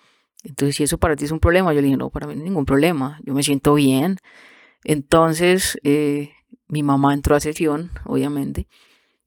Entonces, 0.43 0.75
si 0.75 0.83
eso 0.83 0.97
para 0.97 1.15
ti 1.15 1.25
es 1.25 1.31
un 1.31 1.39
problema, 1.39 1.71
yo 1.73 1.81
le 1.81 1.85
dije, 1.85 1.97
no, 1.97 2.09
para 2.09 2.25
mí 2.25 2.35
ningún 2.35 2.65
problema, 2.65 3.19
yo 3.23 3.35
me 3.35 3.43
siento 3.43 3.75
bien. 3.75 4.17
Entonces, 4.83 5.77
eh, 5.83 6.31
mi 6.67 6.81
mamá 6.81 7.13
entró 7.13 7.35
a 7.35 7.39
sesión, 7.39 7.91
obviamente, 8.05 8.67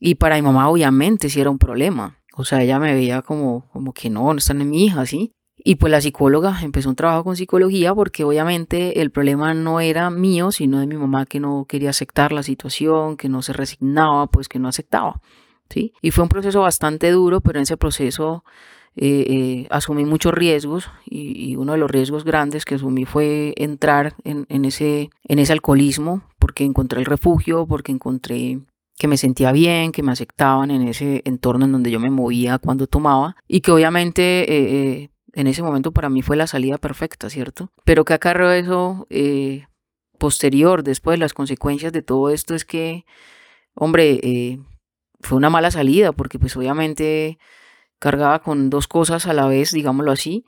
y 0.01 0.17
para 0.17 0.35
mi 0.35 0.43
mamá, 0.43 0.69
obviamente, 0.69 1.31
sí 1.31 1.41
era 1.41 1.51
un 1.51 1.59
problema. 1.59 2.19
O 2.37 2.45
sea, 2.45 2.63
ella 2.63 2.79
me 2.79 2.93
veía 2.93 3.23
como, 3.23 3.69
como 3.73 3.93
que 3.93 4.11
no, 4.11 4.33
no 4.33 4.39
están 4.39 4.61
en 4.61 4.71
mi 4.71 4.85
hija, 4.85 5.07
¿sí? 5.07 5.33
Y 5.57 5.77
pues 5.77 5.91
la 5.91 6.01
psicóloga 6.01 6.61
empezó 6.63 6.89
un 6.89 6.97
trabajo 6.97 7.25
con 7.25 7.37
psicología 7.37 7.95
porque 7.95 8.25
obviamente 8.25 9.01
el 9.01 9.11
problema 9.11 9.55
no 9.55 9.81
era 9.81 10.11
mío, 10.11 10.51
sino 10.51 10.81
de 10.81 10.87
mi 10.87 10.97
mamá 10.97 11.27
que 11.27 11.41
no 11.41 11.65
quería 11.69 11.91
aceptar 11.91 12.33
la 12.33 12.43
situación, 12.43 13.17
que 13.17 13.29
no 13.29 13.41
se 13.41 13.53
resignaba, 13.53 14.27
pues 14.27 14.49
que 14.49 14.59
no 14.59 14.69
aceptaba, 14.69 15.21
¿sí? 15.71 15.93
Y 16.03 16.11
fue 16.11 16.23
un 16.25 16.29
proceso 16.29 16.61
bastante 16.61 17.11
duro, 17.13 17.41
pero 17.41 17.61
en 17.61 17.63
ese 17.63 17.77
proceso 17.77 18.45
eh, 18.97 19.25
eh, 19.29 19.67
asumí 19.71 20.05
muchos 20.05 20.35
riesgos 20.35 20.91
y, 21.05 21.57
uno 21.57 21.73
de 21.73 21.79
los 21.79 21.91
riesgos 21.91 22.25
grandes 22.25 22.65
que 22.65 22.75
asumí 22.77 23.05
fue 23.05 23.55
entrar 23.57 24.15
en, 24.25 24.65
ese, 24.65 25.11
en 25.25 25.39
ese 25.39 25.53
alcoholismo 25.53 26.23
porque 26.39 26.65
encontré 26.65 27.01
el 27.01 27.07
refugio, 27.07 27.67
porque 27.67 27.93
encontré 27.93 28.61
que 28.97 29.09
me 29.09 29.17
sentía 29.17 29.53
bien, 29.53 29.93
que 29.93 30.03
me 30.03 30.13
aceptaban 30.13 30.71
en 30.71 30.87
ese 30.87 31.23
entorno 31.25 31.65
en 31.65 31.73
donde 31.73 31.91
yo 31.91 32.01
me 32.01 32.11
movía 32.11 32.59
cuando 32.59 32.87
tomaba 32.87 33.37
y 33.49 33.61
que 33.61 33.73
obviamente 33.73 34.45
eh, 34.49 35.11
en 35.33 35.47
ese 35.47 35.63
momento 35.63 35.93
para 35.93 36.09
mí 36.09 36.23
fue 36.23 36.37
la 36.37 36.47
salida 36.47 36.79
perfecta, 36.79 37.29
¿cierto? 37.29 37.73
Pero 37.85 38.05
que 38.05 38.15
acarreó 38.15 38.53
eso 38.53 39.07
posterior, 40.19 40.85
después 40.85 41.19
las 41.19 41.35
consecuencias 41.35 41.93
de 41.93 42.03
todo 42.03 42.31
esto 42.31 42.55
es 42.55 42.65
que, 42.65 43.05
hombre, 43.75 44.61
fue 45.21 45.39
una 45.39 45.51
mala 45.51 45.71
salida 45.71 46.13
porque 46.13 46.39
pues 46.39 46.57
obviamente 46.57 47.39
cargaba 47.99 48.41
con 48.41 48.71
dos 48.71 48.87
cosas 48.87 49.27
a 49.27 49.33
la 49.33 49.47
vez, 49.47 49.73
digámoslo 49.73 50.13
así, 50.13 50.45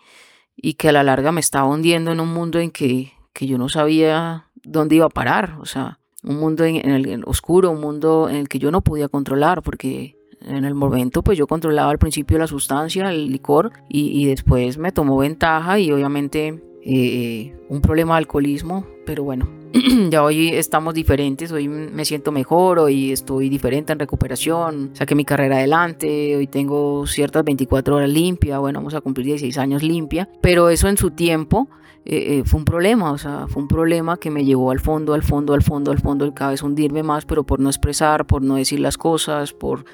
y 0.54 0.74
que 0.74 0.90
a 0.90 0.92
la 0.92 1.02
larga 1.02 1.32
me 1.32 1.40
estaba 1.40 1.66
hundiendo 1.66 2.12
en 2.12 2.20
un 2.20 2.32
mundo 2.32 2.60
en 2.60 2.70
que, 2.70 3.12
que 3.32 3.46
yo 3.46 3.58
no 3.58 3.68
sabía 3.68 4.50
dónde 4.62 4.96
iba 4.96 5.06
a 5.06 5.10
parar, 5.10 5.56
o 5.60 5.64
sea, 5.64 5.98
un 6.26 6.38
mundo 6.38 6.64
en, 6.64 6.90
el 6.90 7.23
oscuro, 7.25 7.71
un 7.71 7.80
mundo 7.80 8.28
en 8.28 8.37
el 8.37 8.49
que 8.49 8.59
yo 8.59 8.71
no 8.71 8.83
podía 8.83 9.09
controlar, 9.09 9.62
porque 9.62 10.16
en 10.40 10.64
el 10.64 10.75
momento 10.75 11.23
pues 11.23 11.38
yo 11.38 11.47
controlaba 11.47 11.90
al 11.90 11.99
principio 11.99 12.38
la 12.38 12.47
sustancia, 12.47 13.11
el 13.11 13.30
licor, 13.30 13.73
y, 13.88 14.26
después 14.26 14.76
me 14.76 14.92
tomó 14.92 15.16
ventaja 15.16 15.78
y 15.78 15.90
obviamente 15.92 16.62
eh, 16.83 17.56
un 17.68 17.80
problema 17.80 18.14
de 18.14 18.18
alcoholismo, 18.18 18.85
pero 19.06 19.23
bueno, 19.23 19.49
ya 20.11 20.23
hoy 20.23 20.49
estamos 20.49 20.95
diferentes, 20.95 21.52
hoy 21.52 21.68
me 21.68 22.04
siento 22.04 22.33
mejor, 22.33 22.80
hoy 22.80 23.12
estoy 23.12 23.49
diferente 23.49 23.92
en 23.92 23.99
recuperación, 23.99 24.90
saqué 24.95 25.14
mi 25.14 25.25
carrera 25.25 25.56
adelante, 25.56 26.37
hoy 26.37 26.49
tengo 26.49 27.06
ciertas 27.06 27.45
24 27.45 27.97
horas 27.97 28.11
limpia, 28.11 28.59
bueno, 28.59 28.80
vamos 28.80 28.95
a 28.95 29.00
cumplir 29.00 29.26
16 29.26 29.59
años 29.59 29.83
limpia, 29.83 30.28
pero 30.40 30.71
eso 30.71 30.88
en 30.88 30.97
su 30.97 31.12
tiempo 31.12 31.68
eh, 32.08 32.38
eh, 32.38 32.42
fue 32.44 32.58
un 32.58 32.64
problema, 32.64 33.10
o 33.10 33.18
sea, 33.18 33.48
fue 33.48 33.60
un 33.60 33.68
problema 33.68 34.16
que 34.16 34.30
me 34.30 34.44
llevó 34.44 34.70
al 34.70 34.78
fondo, 34.78 35.12
al 35.12 35.25
fondo, 35.25 35.54
al 35.54 35.62
fondo, 35.62 35.90
al 35.90 35.98
fondo, 35.98 36.25
y 36.25 36.32
cada 36.32 36.52
vez 36.52 36.62
hundirme 36.62 37.02
más, 37.02 37.26
pero 37.26 37.44
por 37.44 37.58
no 37.58 37.68
expresar, 37.68 38.28
por 38.28 38.42
no 38.42 38.54
decir 38.54 38.78
las 38.78 38.96
cosas, 38.96 39.52
por 39.52 39.84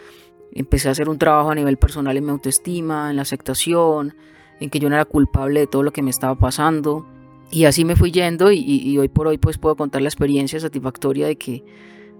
empecé 0.52 0.88
a 0.88 0.92
hacer 0.92 1.09
un 1.09 1.16
trabajo 1.16 1.50
a 1.50 1.54
nivel 1.54 1.78
personal 1.78 2.14
en 2.19 2.26
mi 2.26 2.31
autoestima, 2.31 3.09
en 3.09 3.16
la 3.16 3.23
aceptación, 3.23 4.14
en 4.61 4.69
que 4.69 4.78
yo 4.78 4.90
no 4.90 4.95
era 4.95 5.07
culpable 5.07 5.61
de 5.61 5.66
todo 5.66 5.83
lo 5.83 5.92
que 5.92 6.02
me 6.02 6.11
estaba 6.11 6.35
pasando 6.37 7.07
Y 7.50 7.64
así 7.64 7.85
me 7.87 7.97
fui 7.97 8.12
yendo 8.12 8.52
y, 8.52 8.97
hoy 8.99 9.09
por 9.09 9.26
hoy 9.26 9.38
pues 9.38 9.57
puedo 9.57 9.75
contar 9.75 10.02
la 10.02 10.09
experiencia 10.09 10.61
satisfactoria 10.61 11.26
de 11.26 11.37
que, 11.37 11.64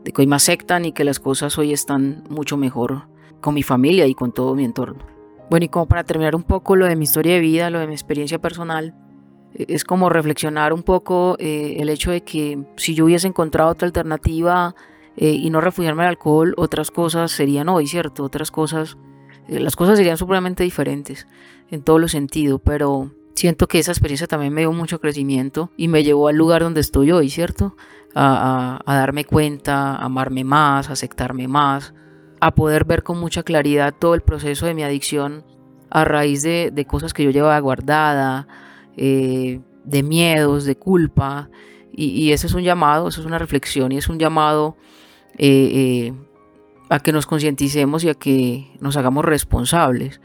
de 0.05 0.13
que 0.13 0.23
hoy 0.23 0.27
me 0.27 0.37
aceptan 0.37 0.87
y 0.87 0.93
que 0.93 1.05
las 1.05 1.21
cosas 1.21 1.59
hoy 1.59 1.73
están 1.73 2.25
mucho 2.31 2.57
mejor 2.57 3.09
con 3.43 3.53
mi 3.55 3.63
familia 3.63 4.07
y 4.07 4.15
con 4.15 4.33
todo 4.33 4.55
mi 4.55 4.65
entorno. 4.65 5.05
Bueno, 5.51 5.67
y 5.67 5.69
como 5.69 5.87
para 5.87 6.05
terminar 6.05 6.35
un 6.35 6.45
poco 6.45 6.77
lo 6.77 6.87
de 6.87 6.97
mi 6.97 7.05
historia 7.05 7.35
de 7.35 7.41
vida, 7.41 7.69
lo 7.69 7.79
de 7.79 7.87
mi 7.87 7.93
experiencia 7.93 8.39
personal, 8.39 8.95
es 9.55 9.85
como 9.85 10.09
reflexionar 10.09 10.73
un 10.73 10.83
poco 10.83 11.37
eh, 11.39 11.77
el 11.79 11.89
hecho 11.89 12.11
de 12.11 12.23
que 12.23 12.63
si 12.77 12.95
yo 12.95 13.05
hubiese 13.05 13.27
encontrado 13.27 13.71
otra 13.71 13.87
alternativa 13.87 14.75
eh, 15.17 15.31
y 15.31 15.51
no 15.51 15.61
refugiarme 15.61 16.03
al 16.03 16.11
alcohol, 16.11 16.55
otras 16.57 16.91
cosas 16.91 17.31
serían 17.33 17.69
hoy, 17.69 17.87
¿cierto? 17.87 18.25
Otras 18.25 18.51
cosas, 18.51 18.97
eh, 19.49 19.61
las 19.61 19.77
cosas 19.77 19.99
serían 19.99 20.17
supremamente 20.17 20.65
diferentes 20.65 21.27
en 21.71 21.83
todos 21.83 22.01
los 22.01 22.13
sentidos, 22.13 22.61
pero 22.65 23.13
siento 23.35 23.69
que 23.69 23.79
esa 23.79 23.93
experiencia 23.93 24.27
también 24.27 24.53
me 24.53 24.63
dio 24.63 24.73
mucho 24.73 25.01
crecimiento 25.01 25.71
y 25.77 25.89
me 25.89 26.03
llevó 26.05 26.29
al 26.29 26.37
lugar 26.37 26.63
donde 26.63 26.81
estoy 26.81 27.13
hoy, 27.13 27.29
¿cierto? 27.29 27.77
A, 28.15 28.83
darme 28.87 29.25
cuenta, 29.25 29.97
a 29.97 30.05
amarme 30.05 30.45
más, 30.45 30.91
a 30.91 30.93
aceptarme 30.93 31.49
más, 31.49 31.95
a 32.41 32.55
poder 32.55 32.85
ver 32.85 33.03
con 33.03 33.19
mucha 33.19 33.43
claridad 33.43 33.95
todo 33.99 34.15
el 34.15 34.21
proceso 34.21 34.67
de 34.67 34.75
mi 34.75 34.83
adicción 34.83 35.45
a 35.91 36.05
raíz 36.05 36.43
de, 36.43 36.87
cosas 36.89 37.13
que 37.15 37.25
yo 37.25 37.31
llevaba 37.31 37.59
guardada, 37.61 38.49
eh, 38.97 39.61
de 39.85 40.03
miedos, 40.03 40.65
de 40.65 40.77
culpa. 40.77 41.51
Y, 41.93 42.07
y, 42.07 42.33
eso 42.33 42.47
es 42.47 42.55
un 42.55 42.63
llamado, 42.63 43.09
eso 43.09 43.21
es 43.21 43.27
una 43.27 43.39
reflexión 43.39 43.93
y 43.93 43.99
es 43.99 44.09
un 44.09 44.19
llamado 44.19 44.77
eh, 45.39 46.09
eh, 46.09 46.13
a 46.89 47.01
que 47.01 47.13
nos 47.13 47.27
concienticemos 47.27 48.05
y 48.05 48.09
a 48.09 48.15
que 48.15 48.71
nos 48.81 48.97
hagamos 48.97 49.25
responsables. 49.25 50.21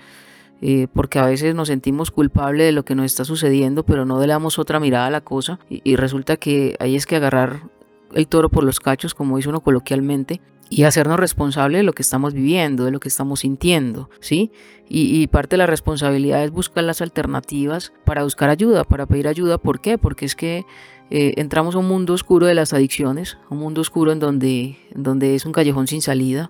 Porque 0.92 1.20
a 1.20 1.26
veces 1.28 1.54
nos 1.54 1.68
sentimos 1.68 2.10
culpables 2.10 2.66
de 2.66 2.72
lo 2.72 2.84
que 2.84 2.96
nos 2.96 3.06
está 3.06 3.24
sucediendo, 3.26 3.86
pero 3.86 4.06
no 4.06 4.20
le 4.20 4.26
damos 4.26 4.58
otra 4.58 4.80
mirada 4.80 5.06
a 5.06 5.12
la 5.12 5.22
cosa 5.22 5.60
y, 5.70 5.96
resulta 5.98 6.38
que 6.38 6.76
ahí 6.80 6.96
es 6.96 7.06
que 7.06 7.16
agarrar 7.16 7.70
el 8.16 8.28
toro 8.28 8.50
por 8.50 8.64
los 8.64 8.80
cachos, 8.80 9.14
como 9.14 9.38
dice 9.38 9.50
uno 9.50 9.62
coloquialmente, 9.62 10.42
y 10.70 10.84
hacernos 10.84 11.20
responsables 11.20 11.80
de 11.80 11.84
lo 11.84 11.94
que 11.94 12.02
estamos 12.02 12.34
viviendo, 12.34 12.86
de 12.86 12.92
lo 12.92 13.00
que 13.00 13.08
estamos 13.08 13.42
sintiendo, 13.42 14.10
¿sí? 14.20 14.52
Y, 14.90 15.28
parte 15.28 15.56
de 15.56 15.58
la 15.58 15.66
responsabilidad 15.66 16.44
es 16.46 16.52
buscar 16.52 16.86
las 16.86 17.02
alternativas 17.02 17.92
para 18.06 18.24
buscar 18.24 18.50
ayuda, 18.50 18.86
para 18.86 19.06
pedir 19.06 19.28
ayuda. 19.28 19.58
¿Por 19.58 19.82
qué? 19.82 19.98
Porque 19.98 20.26
es 20.26 20.34
que 20.34 20.66
eh, 21.10 21.34
entramos 21.36 21.76
a 21.76 21.80
un 21.80 21.90
mundo 21.90 22.14
oscuro 22.14 22.46
de 22.46 22.54
las 22.54 22.72
adicciones, 22.72 23.38
un 23.50 23.58
mundo 23.58 23.82
oscuro 23.82 24.14
en 24.14 24.20
donde, 24.20 24.78
donde 24.96 25.36
es 25.36 25.46
un 25.46 25.52
callejón 25.52 25.88
sin 25.88 26.02
salida, 26.02 26.50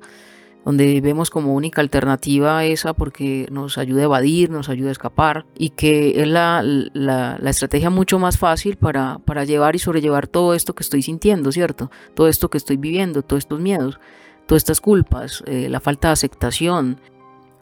donde 0.67 0.99
vemos 0.99 1.29
como 1.29 1.53
única 1.53 1.79
alternativa 1.79 2.65
esa 2.65 2.91
porque 2.91 3.47
nos 3.49 3.77
ayuda 3.77 4.01
a 4.01 4.03
evadir, 4.03 4.49
nos 4.49 4.67
ayuda 4.67 4.89
a 4.89 4.91
escapar 4.91 5.45
y 5.57 5.69
que 5.69 6.21
es 6.21 6.27
la, 6.27 6.61
la, 6.61 7.37
estrategia 7.49 7.89
mucho 7.89 8.19
más 8.19 8.37
fácil 8.37 8.75
para, 8.75 9.19
para, 9.19 9.45
llevar 9.45 9.77
y 9.77 9.79
sobrellevar 9.79 10.27
todo 10.27 10.53
esto 10.53 10.75
que 10.75 10.83
estoy 10.83 11.03
sintiendo, 11.03 11.53
¿cierto? 11.53 11.89
Todo 12.15 12.27
esto 12.27 12.49
que 12.49 12.57
estoy 12.57 12.75
viviendo, 12.75 13.21
todos 13.21 13.43
estos 13.43 13.61
miedos, 13.61 13.97
todas 14.45 14.59
estas 14.59 14.81
culpas, 14.81 15.41
eh, 15.47 15.69
la 15.69 15.79
falta 15.79 16.09
de 16.09 16.13
aceptación, 16.15 16.99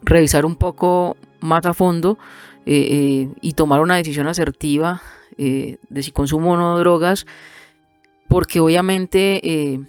revisar 0.02 0.44
un 0.44 0.56
poco 0.56 1.16
más 1.38 1.64
a 1.64 1.74
fondo 1.74 2.18
eh, 2.66 3.28
y 3.40 3.52
tomar 3.52 3.82
una 3.82 3.94
decisión 3.94 4.26
asertiva 4.26 5.00
eh, 5.38 5.76
de 5.90 6.02
si 6.02 6.10
consumo 6.10 6.54
o 6.54 6.56
no 6.56 6.76
drogas, 6.80 7.24
porque 8.26 8.58
obviamente 8.58 9.40
eh, 9.44 9.80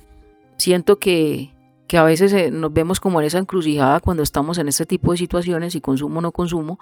siento 0.57 0.99
que, 0.99 1.56
a 1.95 2.03
veces 2.03 2.33
eh, 2.33 2.51
nos 2.51 2.73
vemos 2.73 2.99
como 2.99 3.21
en 3.21 3.27
esa 3.27 3.37
encrucijada 3.37 3.99
cuando 3.99 4.23
estamos 4.23 4.57
en 4.57 4.67
este 4.67 4.85
tipo 4.85 5.11
de 5.11 5.17
situaciones, 5.17 5.75
y 5.75 5.81
consumo 5.81 6.19
o 6.19 6.21
no 6.21 6.31
consumo, 6.31 6.79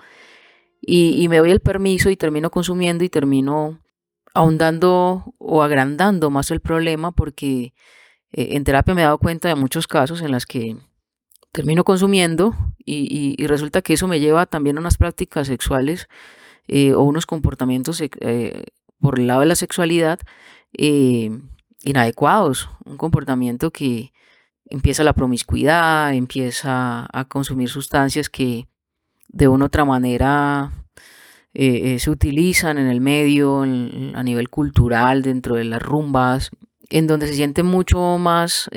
y, 0.81 1.27
me 1.29 1.37
doy 1.39 1.51
el 1.51 1.61
permiso 1.61 2.09
y 2.09 2.15
termino 2.17 2.51
consumiendo 2.51 3.03
y 3.03 3.09
termino 3.09 3.79
ahondando 4.33 5.33
o 5.37 5.63
agrandando 5.63 6.29
más 6.29 6.51
el 6.51 6.59
problema 6.59 7.11
porque 7.11 7.73
en 8.31 8.63
terapia 8.63 8.93
me 8.93 9.01
he 9.01 9.05
dado 9.05 9.17
cuenta 9.17 9.47
de 9.47 9.55
muchos 9.55 9.87
casos 9.87 10.21
en 10.21 10.31
los 10.31 10.45
que 10.45 10.75
termino 11.55 11.85
consumiendo 11.85 12.53
y, 12.85 13.35
resulta 13.47 13.81
que 13.81 13.93
eso 13.93 14.07
me 14.07 14.19
lleva 14.19 14.45
también 14.45 14.77
a 14.77 14.81
unas 14.81 14.97
prácticas 14.97 15.47
sexuales 15.47 16.07
eh, 16.67 16.93
o 16.93 17.01
unos 17.03 17.25
comportamientos 17.25 18.01
eh, 18.01 18.65
por 18.99 19.19
el 19.19 19.27
lado 19.27 19.39
de 19.39 19.45
la 19.45 19.55
sexualidad 19.55 20.19
eh, 20.77 21.31
inadecuados, 21.83 22.69
un 22.83 22.97
comportamiento 22.97 23.71
que 23.71 24.11
empieza 24.69 25.03
la 25.03 25.13
promiscuidad, 25.13 26.13
empieza 26.13 27.07
a 27.11 27.25
consumir 27.25 27.69
sustancias 27.69 28.29
que 28.29 28.67
de 29.27 29.47
una 29.47 29.65
u 29.65 29.67
otra 29.67 29.85
manera 29.85 30.71
se 31.53 32.09
utilizan 32.09 32.77
en 32.77 32.87
el 32.87 32.99
medio, 32.99 33.61
a 33.61 34.23
nivel 34.23 34.49
cultural, 34.49 35.21
dentro 35.21 35.55
de 35.55 35.63
las 35.63 35.81
rumbas, 35.81 36.51
en 36.89 37.07
donde 37.07 37.27
se 37.27 37.33
sienten 37.33 37.65
mucho 37.65 38.17
más 38.17 38.69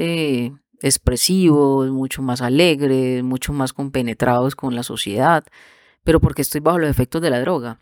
expresivos, 0.81 1.91
mucho 1.91 2.23
más 2.23 2.41
alegres, 2.41 3.25
mucho 3.25 3.53
más 3.53 3.73
compenetrados 3.73 4.55
con 4.55 4.77
la 4.77 4.85
sociedad 4.85 5.45
pero 6.09 6.21
porque 6.21 6.41
estoy 6.41 6.63
bajo 6.63 6.79
los 6.79 6.89
efectos 6.89 7.21
de 7.21 7.29
la 7.29 7.39
droga. 7.39 7.81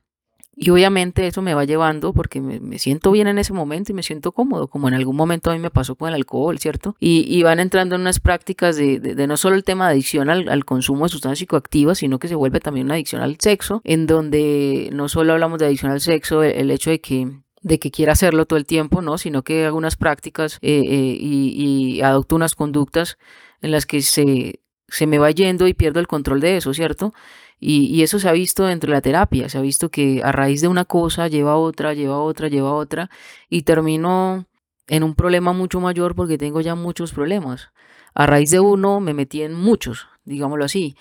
Y 0.59 0.71
obviamente 0.71 1.27
eso 1.27 1.43
me 1.43 1.53
va 1.53 1.65
llevando 1.65 2.15
porque 2.15 2.41
me, 2.41 2.79
siento 2.79 3.13
bien 3.13 3.27
en 3.27 3.39
ese 3.39 3.53
momento 3.53 3.93
y 3.93 3.95
me 3.95 4.03
siento 4.03 4.33
cómodo, 4.33 4.69
como 4.69 4.89
en 4.89 4.95
algún 4.95 5.15
momento 5.15 5.51
a 5.51 5.53
mí 5.53 5.59
me 5.59 5.71
pasó 5.71 5.97
con 5.97 6.09
el 6.09 6.15
alcohol, 6.15 6.59
¿cierto? 6.59 6.97
Y, 6.99 7.43
van 7.43 7.61
entrando 7.61 7.95
en 7.95 8.01
unas 8.01 8.21
prácticas 8.21 8.77
de, 8.77 8.99
de, 8.99 9.27
no 9.27 9.37
solo 9.37 9.55
el 9.55 9.65
tema 9.65 9.87
de 9.87 9.93
adicción 9.93 10.31
al, 10.31 10.65
consumo 10.65 11.05
de 11.05 11.11
sustancias 11.11 11.41
psicoactivas, 11.41 11.99
sino 11.99 12.19
que 12.19 12.29
se 12.29 12.35
vuelve 12.35 12.61
también 12.61 12.87
una 12.87 12.95
adicción 12.95 13.21
al 13.21 13.37
sexo, 13.39 13.83
en 13.85 14.07
donde 14.07 14.89
no 14.95 15.11
solo 15.11 15.35
hablamos 15.35 15.59
de 15.59 15.67
adicción 15.67 15.93
al 15.93 16.01
sexo, 16.01 16.43
el, 16.43 16.71
hecho 16.71 16.89
de 16.89 17.01
que 17.01 17.31
de 17.63 17.79
que 17.79 17.91
quiera 17.91 18.13
hacerlo 18.13 18.47
todo 18.47 18.59
el 18.59 18.65
tiempo, 18.65 19.03
¿no? 19.03 19.19
Sino 19.19 19.43
que 19.43 19.67
hago 19.67 19.77
unas 19.77 19.97
prácticas 19.97 20.59
eh, 20.63 20.83
eh, 20.87 21.17
y, 21.21 22.01
y 22.01 22.03
unas 22.31 22.55
conductas 22.55 23.19
en 23.61 23.73
las 23.73 23.87
que 23.87 24.03
se, 24.03 24.61
se 24.89 25.07
me 25.07 25.19
va 25.19 25.31
yendo 25.31 25.67
y 25.67 25.75
pierdo 25.75 26.01
el 26.01 26.07
control 26.07 26.41
de 26.41 26.57
eso, 26.57 26.75
¿cierto? 26.75 27.13
Y, 27.59 28.03
eso 28.03 28.19
se 28.19 28.29
ha 28.29 28.33
visto 28.33 28.65
dentro 28.67 28.91
de 28.91 28.97
la 28.97 29.01
terapia, 29.01 29.49
se 29.49 29.59
ha 29.59 29.63
visto 29.63 29.89
que 29.91 30.21
a 30.23 30.31
raíz 30.31 30.61
de 30.61 30.69
una 30.69 30.85
cosa 30.85 31.29
lleva 31.29 31.53
a 31.53 31.57
otra, 31.57 31.95
lleva 31.95 32.17
a 32.17 32.21
otra, 32.21 32.49
lleva 32.49 32.69
a 32.69 32.75
otra, 32.75 33.11
y 33.49 33.63
termino 33.63 34.47
en 34.89 35.03
un 35.03 35.15
problema 35.15 35.53
mucho 35.53 35.81
mayor 35.81 36.15
porque 36.15 36.39
tengo 36.39 36.61
ya 36.61 36.75
muchos 36.75 37.13
problemas. 37.13 37.71
A 38.15 38.27
raíz 38.27 38.51
de 38.51 38.61
uno 38.61 39.01
me 39.01 39.15
metí 39.15 39.43
en 39.43 39.55
muchos, 39.55 40.07
digámoslo 40.25 40.65
así. 40.65 40.97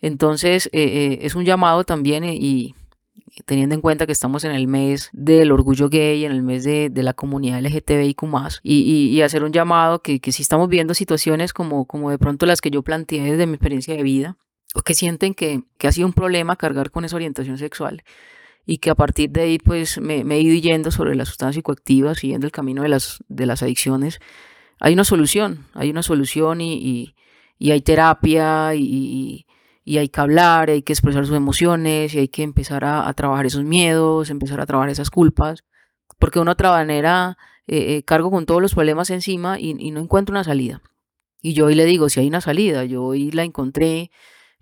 Entonces 0.00 0.66
eh, 0.72 0.82
eh, 0.82 1.18
es 1.22 1.34
un 1.34 1.44
llamado 1.44 1.84
también 1.84 2.24
eh, 2.24 2.34
y 2.34 2.74
teniendo 3.44 3.74
en 3.74 3.80
cuenta 3.80 4.06
que 4.06 4.12
estamos 4.12 4.44
en 4.44 4.52
el 4.52 4.68
mes 4.68 5.10
del 5.12 5.52
orgullo 5.52 5.88
gay, 5.88 6.24
en 6.24 6.32
el 6.32 6.42
mes 6.42 6.64
de, 6.64 6.90
la 6.94 7.14
comunidad 7.14 7.60
LGTBIQ+, 7.60 8.24
y, 8.62 8.80
y, 8.80 9.10
y 9.10 9.22
hacer 9.22 9.44
un 9.44 9.52
llamado 9.52 10.02
que, 10.02 10.20
que 10.20 10.32
si 10.32 10.42
estamos 10.42 10.68
viendo 10.68 10.94
situaciones 10.94 11.52
como, 11.52 11.86
como 11.86 12.10
de 12.10 12.18
pronto 12.18 12.46
las 12.46 12.60
que 12.60 12.70
yo 12.70 12.82
planteé 12.82 13.22
desde 13.22 13.46
mi 13.46 13.54
experiencia 13.54 13.94
de 13.94 14.02
vida, 14.02 14.36
o 14.74 14.82
que 14.82 14.94
sienten 14.94 15.34
que, 15.34 15.62
que 15.78 15.88
ha 15.88 15.92
sido 15.92 16.06
un 16.06 16.12
problema 16.12 16.56
cargar 16.56 16.90
con 16.90 17.04
esa 17.04 17.16
orientación 17.16 17.58
sexual 17.58 18.02
y 18.66 18.78
que 18.78 18.90
a 18.90 18.94
partir 18.94 19.30
de 19.30 19.40
ahí 19.40 19.58
pues 19.58 19.98
me, 19.98 20.20
he 20.20 20.40
ido 20.40 20.54
yendo 20.60 20.90
sobre 20.90 21.16
las 21.16 21.28
sustancias 21.28 21.60
psicoactivas, 21.60 22.18
siguiendo 22.18 22.46
el 22.46 22.52
camino 22.52 22.82
de 22.82 22.90
las, 22.90 23.24
de 23.28 23.46
las 23.46 23.62
adicciones, 23.62 24.20
hay 24.78 24.92
una 24.92 25.04
solución, 25.04 25.66
hay 25.72 25.88
una 25.90 26.02
solución 26.02 26.60
y, 26.60 27.14
y, 27.58 27.70
hay 27.70 27.80
terapia 27.80 28.74
y, 28.74 29.46
y, 29.88 29.98
hay 29.98 30.08
que 30.08 30.20
hablar, 30.20 30.70
hay 30.70 30.82
que 30.82 30.92
expresar 30.92 31.26
sus 31.26 31.36
emociones 31.36 32.14
y 32.14 32.18
hay 32.18 32.28
que 32.28 32.42
empezar 32.42 32.84
a, 32.84 33.12
trabajar 33.14 33.46
esos 33.46 33.64
miedos, 33.64 34.30
empezar 34.30 34.60
a 34.60 34.66
trabajar 34.66 34.90
esas 34.90 35.10
culpas, 35.10 35.64
porque 36.18 36.38
otra 36.38 36.70
manera 36.70 37.38
eh, 37.66 37.96
eh, 37.96 38.02
cargo 38.04 38.30
con 38.30 38.46
todos 38.46 38.62
los 38.62 38.74
problemas 38.74 39.10
encima 39.10 39.58
y, 39.58 39.76
y 39.78 39.90
no 39.90 40.00
encuentro 40.00 40.32
una 40.32 40.44
salida. 40.44 40.82
Y 41.40 41.54
yo 41.54 41.66
hoy 41.66 41.74
le 41.74 41.84
digo, 41.84 42.08
si 42.08 42.20
hay 42.20 42.28
una 42.28 42.40
salida, 42.40 42.84
yo 42.84 43.04
hoy 43.04 43.30
la 43.30 43.44
encontré, 43.44 44.10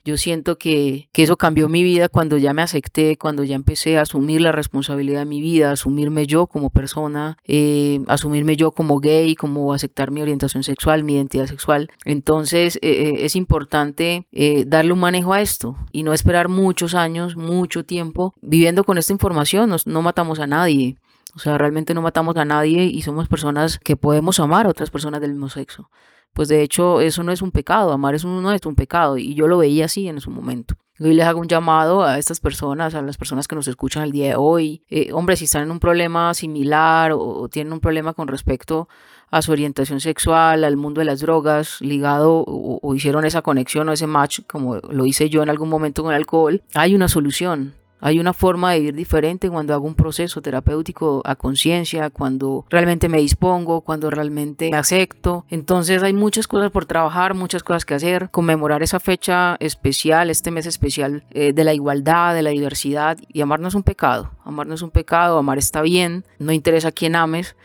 yo 0.07 0.16
siento 0.16 0.57
que, 0.57 1.09
eso 1.12 1.37
cambió 1.37 1.69
mi 1.69 1.83
vida 1.83 2.09
cuando 2.09 2.38
ya 2.38 2.53
me 2.53 2.62
acepté, 2.62 3.19
cuando 3.19 3.42
ya 3.42 3.57
empecé 3.57 3.99
a 3.99 4.03
asumir 4.03 4.40
la 4.40 4.53
responsabilidad 4.53 5.19
de 5.19 5.25
mi 5.25 5.40
vida, 5.40 5.73
asumirme 5.73 6.29
yo 6.29 6.47
como 6.47 6.71
persona, 6.71 7.37
eh, 7.45 8.01
asumirme 8.07 8.57
yo 8.57 8.71
como 8.71 9.01
gay, 9.01 9.35
como 9.35 9.75
aceptar 9.75 10.12
mi 10.12 10.23
orientación 10.23 10.62
sexual, 10.62 11.03
mi 11.03 11.14
identidad 11.14 11.47
sexual. 11.47 11.90
Entonces 12.05 12.77
eh, 12.77 12.81
eh, 12.83 13.14
es 13.25 13.35
importante 13.35 14.27
darle 14.66 14.92
un 14.92 15.01
manejo 15.01 15.33
a 15.33 15.40
esto 15.40 15.77
y 15.90 16.05
no 16.05 16.12
esperar 16.12 16.49
muchos 16.49 16.95
años, 16.95 17.37
mucho 17.37 17.85
tiempo 17.85 18.33
viviendo 18.40 18.85
con 18.85 18.99
esta 18.99 19.12
información. 19.12 19.75
no 19.87 20.03
matamos 20.03 20.38
a 20.38 20.47
nadie. 20.47 20.97
O 21.37 21.38
sea, 21.38 21.59
realmente 21.59 21.94
no 21.94 22.03
matamos 22.03 22.37
a 22.37 22.44
nadie 22.44 22.85
y 22.85 23.03
somos 23.03 23.29
personas 23.29 23.79
que 23.79 23.96
podemos 23.96 24.40
amar 24.40 24.66
a 24.66 24.70
otras 24.70 24.90
personas 24.90 25.20
del 25.20 25.33
mismo 25.33 25.49
sexo 25.49 25.90
pues 26.37 26.49
de 26.49 26.62
hecho 26.62 27.01
eso 27.01 27.22
no 27.22 27.33
es 27.33 27.40
un 27.40 27.51
pecado, 27.51 27.92
amar 27.92 28.14
es 28.14 28.22
no 28.27 28.53
es 28.53 28.61
un 28.66 28.75
pecado 28.75 29.16
y 29.16 29.35
yo 29.35 29.49
lo 29.49 29.57
veía 29.57 29.87
así 29.87 30.07
en 30.07 30.20
su 30.20 30.31
momento. 30.31 30.75
Hoy 31.01 31.14
les 31.14 31.27
hago 31.27 31.40
un 31.40 31.49
llamado 31.49 32.05
a 32.05 32.18
estas 32.18 32.40
personas, 32.40 32.94
a 32.94 33.01
las 33.01 33.16
personas 33.16 33.49
que 33.49 33.55
nos 33.55 33.68
escuchan 33.68 34.03
el 34.03 34.12
día 34.12 34.29
de 34.29 34.37
hoy. 34.37 34.83
Eh, 34.88 35.12
hombre, 35.14 35.37
si 35.37 35.46
están 35.46 35.62
en 35.62 35.70
un 35.70 35.81
problema 35.81 36.35
similar 36.35 37.12
o, 37.14 37.49
tienen 37.49 37.72
un 37.72 37.81
problema 37.81 38.12
con 38.12 38.29
respecto 38.29 38.87
a 39.31 39.40
su 39.40 39.51
orientación 39.51 40.01
sexual, 40.01 40.62
al 40.62 40.77
mundo 40.77 41.01
de 41.01 41.07
las 41.07 41.20
drogas, 41.20 41.81
ligado 41.81 42.44
o, 42.46 42.94
hicieron 42.94 43.25
esa 43.25 43.40
conexión 43.40 43.88
o 43.88 43.92
ese 43.92 44.07
match, 44.07 44.40
como 44.46 44.77
lo 44.77 45.07
hice 45.07 45.31
yo 45.31 45.42
en 45.42 45.49
algún 45.49 45.70
momento 45.70 46.03
con 46.03 46.12
el 46.12 46.18
alcohol, 46.18 46.62
hay 46.75 46.94
una 46.94 47.09
solución. 47.09 47.75
Hay 48.00 48.20
una 48.20 48.32
forma 48.32 48.72
de 48.72 48.80
vivir 48.80 48.94
diferente 48.94 49.48
cuando 49.48 49.72
hago 49.72 49.87
un 49.87 49.94
proceso 49.94 50.42
terapéutico 50.42 51.22
a 51.24 51.35
conciencia, 51.35 52.11
cuando 52.11 52.66
realmente 52.68 53.09
me 53.09 53.18
dispongo, 53.18 53.80
cuando 53.80 54.11
realmente 54.11 54.70
me 54.70 54.76
acepto. 54.76 55.44
Entonces 55.48 56.02
hay 56.02 56.12
muchas 56.12 56.46
cosas 56.46 56.70
por 56.70 56.85
trabajar, 56.85 57.35
muchas 57.35 57.62
cosas 57.62 57.85
que 57.85 57.94
hacer. 57.94 58.28
Conmemorar 58.30 58.82
esa 58.82 59.00
fecha 59.00 59.56
especial, 59.61 60.30
este 60.30 60.50
mes 60.50 60.66
especial 60.66 61.24
eh, 61.30 61.52
de 61.52 61.64
la 61.64 61.72
igualdad, 61.72 62.35
de 62.35 62.42
la 62.42 62.50
diversidad 62.50 63.18
y 63.32 63.40
amarnos 63.40 63.74
un 63.74 63.82
pecado. 63.82 64.30
Amarnos 64.44 64.82
un 64.82 64.90
pecado, 64.90 65.38
amar 65.38 65.59
está 65.59 65.80
bien, 65.80 66.24
no 66.38 66.52
interesa 66.52 66.88
a 66.88 66.92
quién 66.92 67.16
ames. 67.16 67.56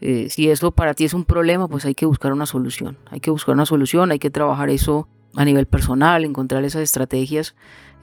Eh, 0.00 0.28
si 0.30 0.48
eso 0.50 0.70
para 0.70 0.94
ti 0.94 1.04
es 1.04 1.14
un 1.14 1.24
problema, 1.24 1.66
pues 1.66 1.84
hay 1.84 1.94
que 1.94 2.06
buscar 2.06 2.32
una 2.32 2.46
solución. 2.46 2.98
Hay 3.10 3.20
que 3.20 3.30
buscar 3.30 3.54
una 3.54 3.66
solución, 3.66 4.12
hay 4.12 4.18
que 4.18 4.30
trabajar 4.30 4.70
eso 4.70 5.08
a 5.34 5.44
nivel 5.44 5.66
personal, 5.66 6.24
encontrar 6.24 6.64
esas 6.64 6.82
estrategias 6.82 7.54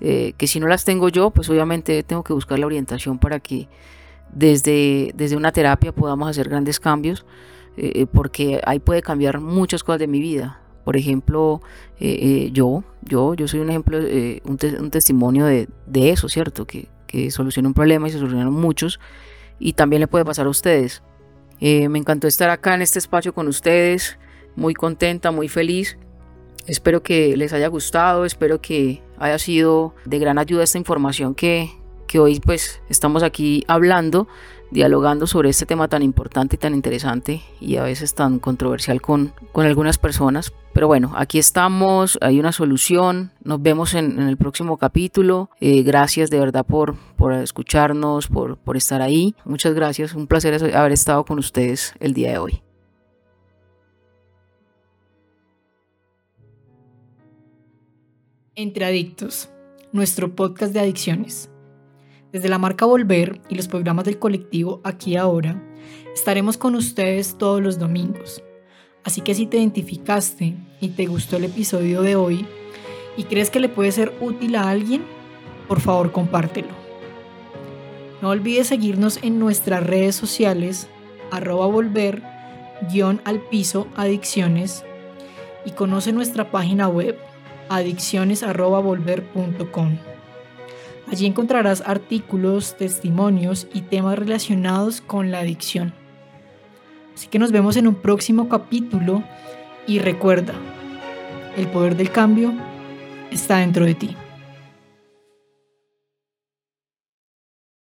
eh, 0.02 0.34
que 0.38 0.48
si 0.48 0.60
no 0.60 0.68
las 0.68 0.84
tengo 0.84 1.10
yo, 1.10 1.32
pues 1.32 1.50
obviamente 1.50 2.04
tengo 2.04 2.24
que 2.24 2.34
buscar 2.34 2.60
la 2.60 2.66
orientación 2.66 3.18
para 3.18 3.40
que 3.40 3.68
desde, 4.34 5.12
desde 5.16 5.38
una 5.38 5.52
terapia 5.52 5.94
podamos 5.94 6.30
hacer 6.30 6.50
grandes 6.50 6.80
cambios, 6.80 7.26
eh, 7.78 7.92
eh, 7.96 8.06
porque 8.06 8.62
ahí 8.66 8.80
puede 8.80 9.02
cambiar 9.02 9.40
muchas 9.40 9.84
cosas 9.84 10.00
de 10.00 10.08
mi 10.08 10.20
vida. 10.20 10.62
Por 10.84 10.98
ejemplo, 10.98 11.62
yo, 12.00 12.84
yo, 13.02 13.34
yo 13.34 13.48
soy 13.48 13.60
un 13.60 13.72
ejemplo, 13.72 13.98
un, 13.98 14.92
testimonio 14.92 15.46
de, 15.46 15.68
de, 15.88 16.12
eso, 16.12 16.30
¿cierto? 16.30 16.68
Que, 16.68 16.90
que 17.08 17.32
soluciona 17.32 17.68
un 17.68 17.74
problema 17.74 18.08
y 18.08 18.12
se 18.12 18.20
solucionaron 18.20 18.54
muchos. 18.54 19.00
Y 19.58 19.74
también 19.74 20.02
le 20.02 20.08
puede 20.08 20.26
pasar 20.26 20.46
a 20.46 20.50
ustedes. 20.50 21.02
me 21.60 21.98
encantó 21.98 22.28
estar 22.28 22.52
acá 22.52 22.76
en 22.76 22.84
este 22.84 23.00
espacio 23.00 23.34
con 23.34 23.48
ustedes, 23.48 24.20
muy 24.56 24.76
contenta, 24.76 25.32
muy 25.32 25.48
feliz. 25.48 25.98
Espero 26.68 27.02
que 27.02 27.36
les 27.36 27.52
haya 27.52 27.68
gustado, 27.68 28.24
espero 28.24 28.62
que 28.62 29.02
haya 29.18 29.40
sido 29.40 29.94
de 30.06 30.20
gran 30.20 30.38
ayuda 30.38 30.64
esta 30.64 30.78
información 30.78 31.36
que, 31.36 31.72
que 32.08 32.20
hoy 32.20 32.40
pues 32.40 32.82
estamos 32.90 33.24
aquí 33.24 33.64
hablando, 33.68 34.28
dialogando 34.72 35.28
sobre 35.28 35.50
este 35.50 35.66
tema 35.66 35.88
tan 35.88 36.02
importante 36.02 36.56
y 36.56 36.60
tan 36.60 36.74
interesante 36.74 37.42
y 37.60 37.78
a 37.78 37.84
veces 37.84 38.14
tan 38.14 38.40
controversial 38.40 39.02
con, 39.02 39.34
con 39.52 39.66
algunas 39.66 39.98
personas. 39.98 40.54
Pero 40.74 40.88
bueno, 40.88 41.14
aquí 41.16 41.40
estamos, 41.40 42.18
hay 42.22 42.40
una 42.40 42.52
solución, 42.52 43.32
nos 43.44 43.62
vemos 43.62 43.94
en, 43.94 44.20
el 44.20 44.36
próximo 44.36 44.78
capítulo. 44.78 45.50
Eh, 45.62 45.84
gracias 45.84 46.30
de 46.30 46.40
verdad 46.40 46.66
por, 46.66 46.96
por 47.16 47.32
escucharnos, 47.34 48.28
por, 48.28 48.58
por 48.58 48.76
estar 48.76 49.02
ahí. 49.02 49.36
Muchas 49.46 49.74
gracias, 49.74 50.14
un 50.14 50.28
placer 50.28 50.76
haber 50.76 50.92
estado 50.92 51.24
con 51.24 51.40
ustedes 51.40 51.94
el 52.00 52.14
día 52.14 52.32
de 52.32 52.38
hoy. 52.40 52.62
Entre 58.58 58.86
Adictos, 58.86 59.50
nuestro 59.92 60.34
podcast 60.34 60.72
de 60.72 60.80
adicciones. 60.80 61.50
Desde 62.32 62.48
la 62.48 62.58
marca 62.58 62.86
Volver 62.86 63.42
y 63.50 63.56
los 63.56 63.68
programas 63.68 64.06
del 64.06 64.18
colectivo 64.18 64.80
Aquí 64.86 65.18
Ahora, 65.18 65.62
estaremos 66.14 66.56
con 66.56 66.76
ustedes 66.76 67.38
todos 67.38 67.62
los 67.62 67.80
domingos. 67.80 68.42
Así 69.04 69.20
que 69.20 69.36
si 69.36 69.46
te 69.46 69.58
identificaste 69.58 70.56
y 70.80 70.88
te 70.88 71.06
gustó 71.06 71.36
el 71.36 71.44
episodio 71.44 72.02
de 72.02 72.16
hoy 72.16 72.46
y 73.18 73.24
crees 73.26 73.50
que 73.50 73.60
le 73.60 73.68
puede 73.68 73.92
ser 73.92 74.14
útil 74.22 74.56
a 74.56 74.70
alguien, 74.70 75.04
por 75.68 75.82
favor 75.82 76.14
compártelo. 76.14 76.72
No 78.22 78.30
olvides 78.30 78.68
seguirnos 78.68 79.20
en 79.22 79.38
nuestras 79.38 79.86
redes 79.86 80.16
sociales, 80.16 80.88
arroba 81.30 81.66
volver, 81.66 82.24
guion 82.90 83.20
al 83.26 83.42
piso, 83.42 83.88
adicciones, 83.98 84.86
y 85.66 85.72
conoce 85.72 86.14
nuestra 86.14 86.52
página 86.52 86.88
web 86.88 87.18
adicciones.volver.com. 87.70 89.98
Allí 91.12 91.26
encontrarás 91.26 91.84
artículos, 91.86 92.78
testimonios 92.78 93.68
y 93.74 93.82
temas 93.82 94.18
relacionados 94.18 95.02
con 95.02 95.32
la 95.32 95.40
adicción. 95.40 95.94
Así 97.14 97.28
que 97.28 97.40
nos 97.40 97.52
vemos 97.52 97.76
en 97.78 97.88
un 97.88 97.96
próximo 97.96 98.50
capítulo 98.50 99.24
y 99.88 100.00
recuerda, 100.00 100.54
el 101.56 101.68
poder 101.68 101.96
del 101.96 102.12
cambio 102.12 102.54
está 103.32 103.58
dentro 103.58 103.86
de 103.86 103.96
ti. 103.96 104.18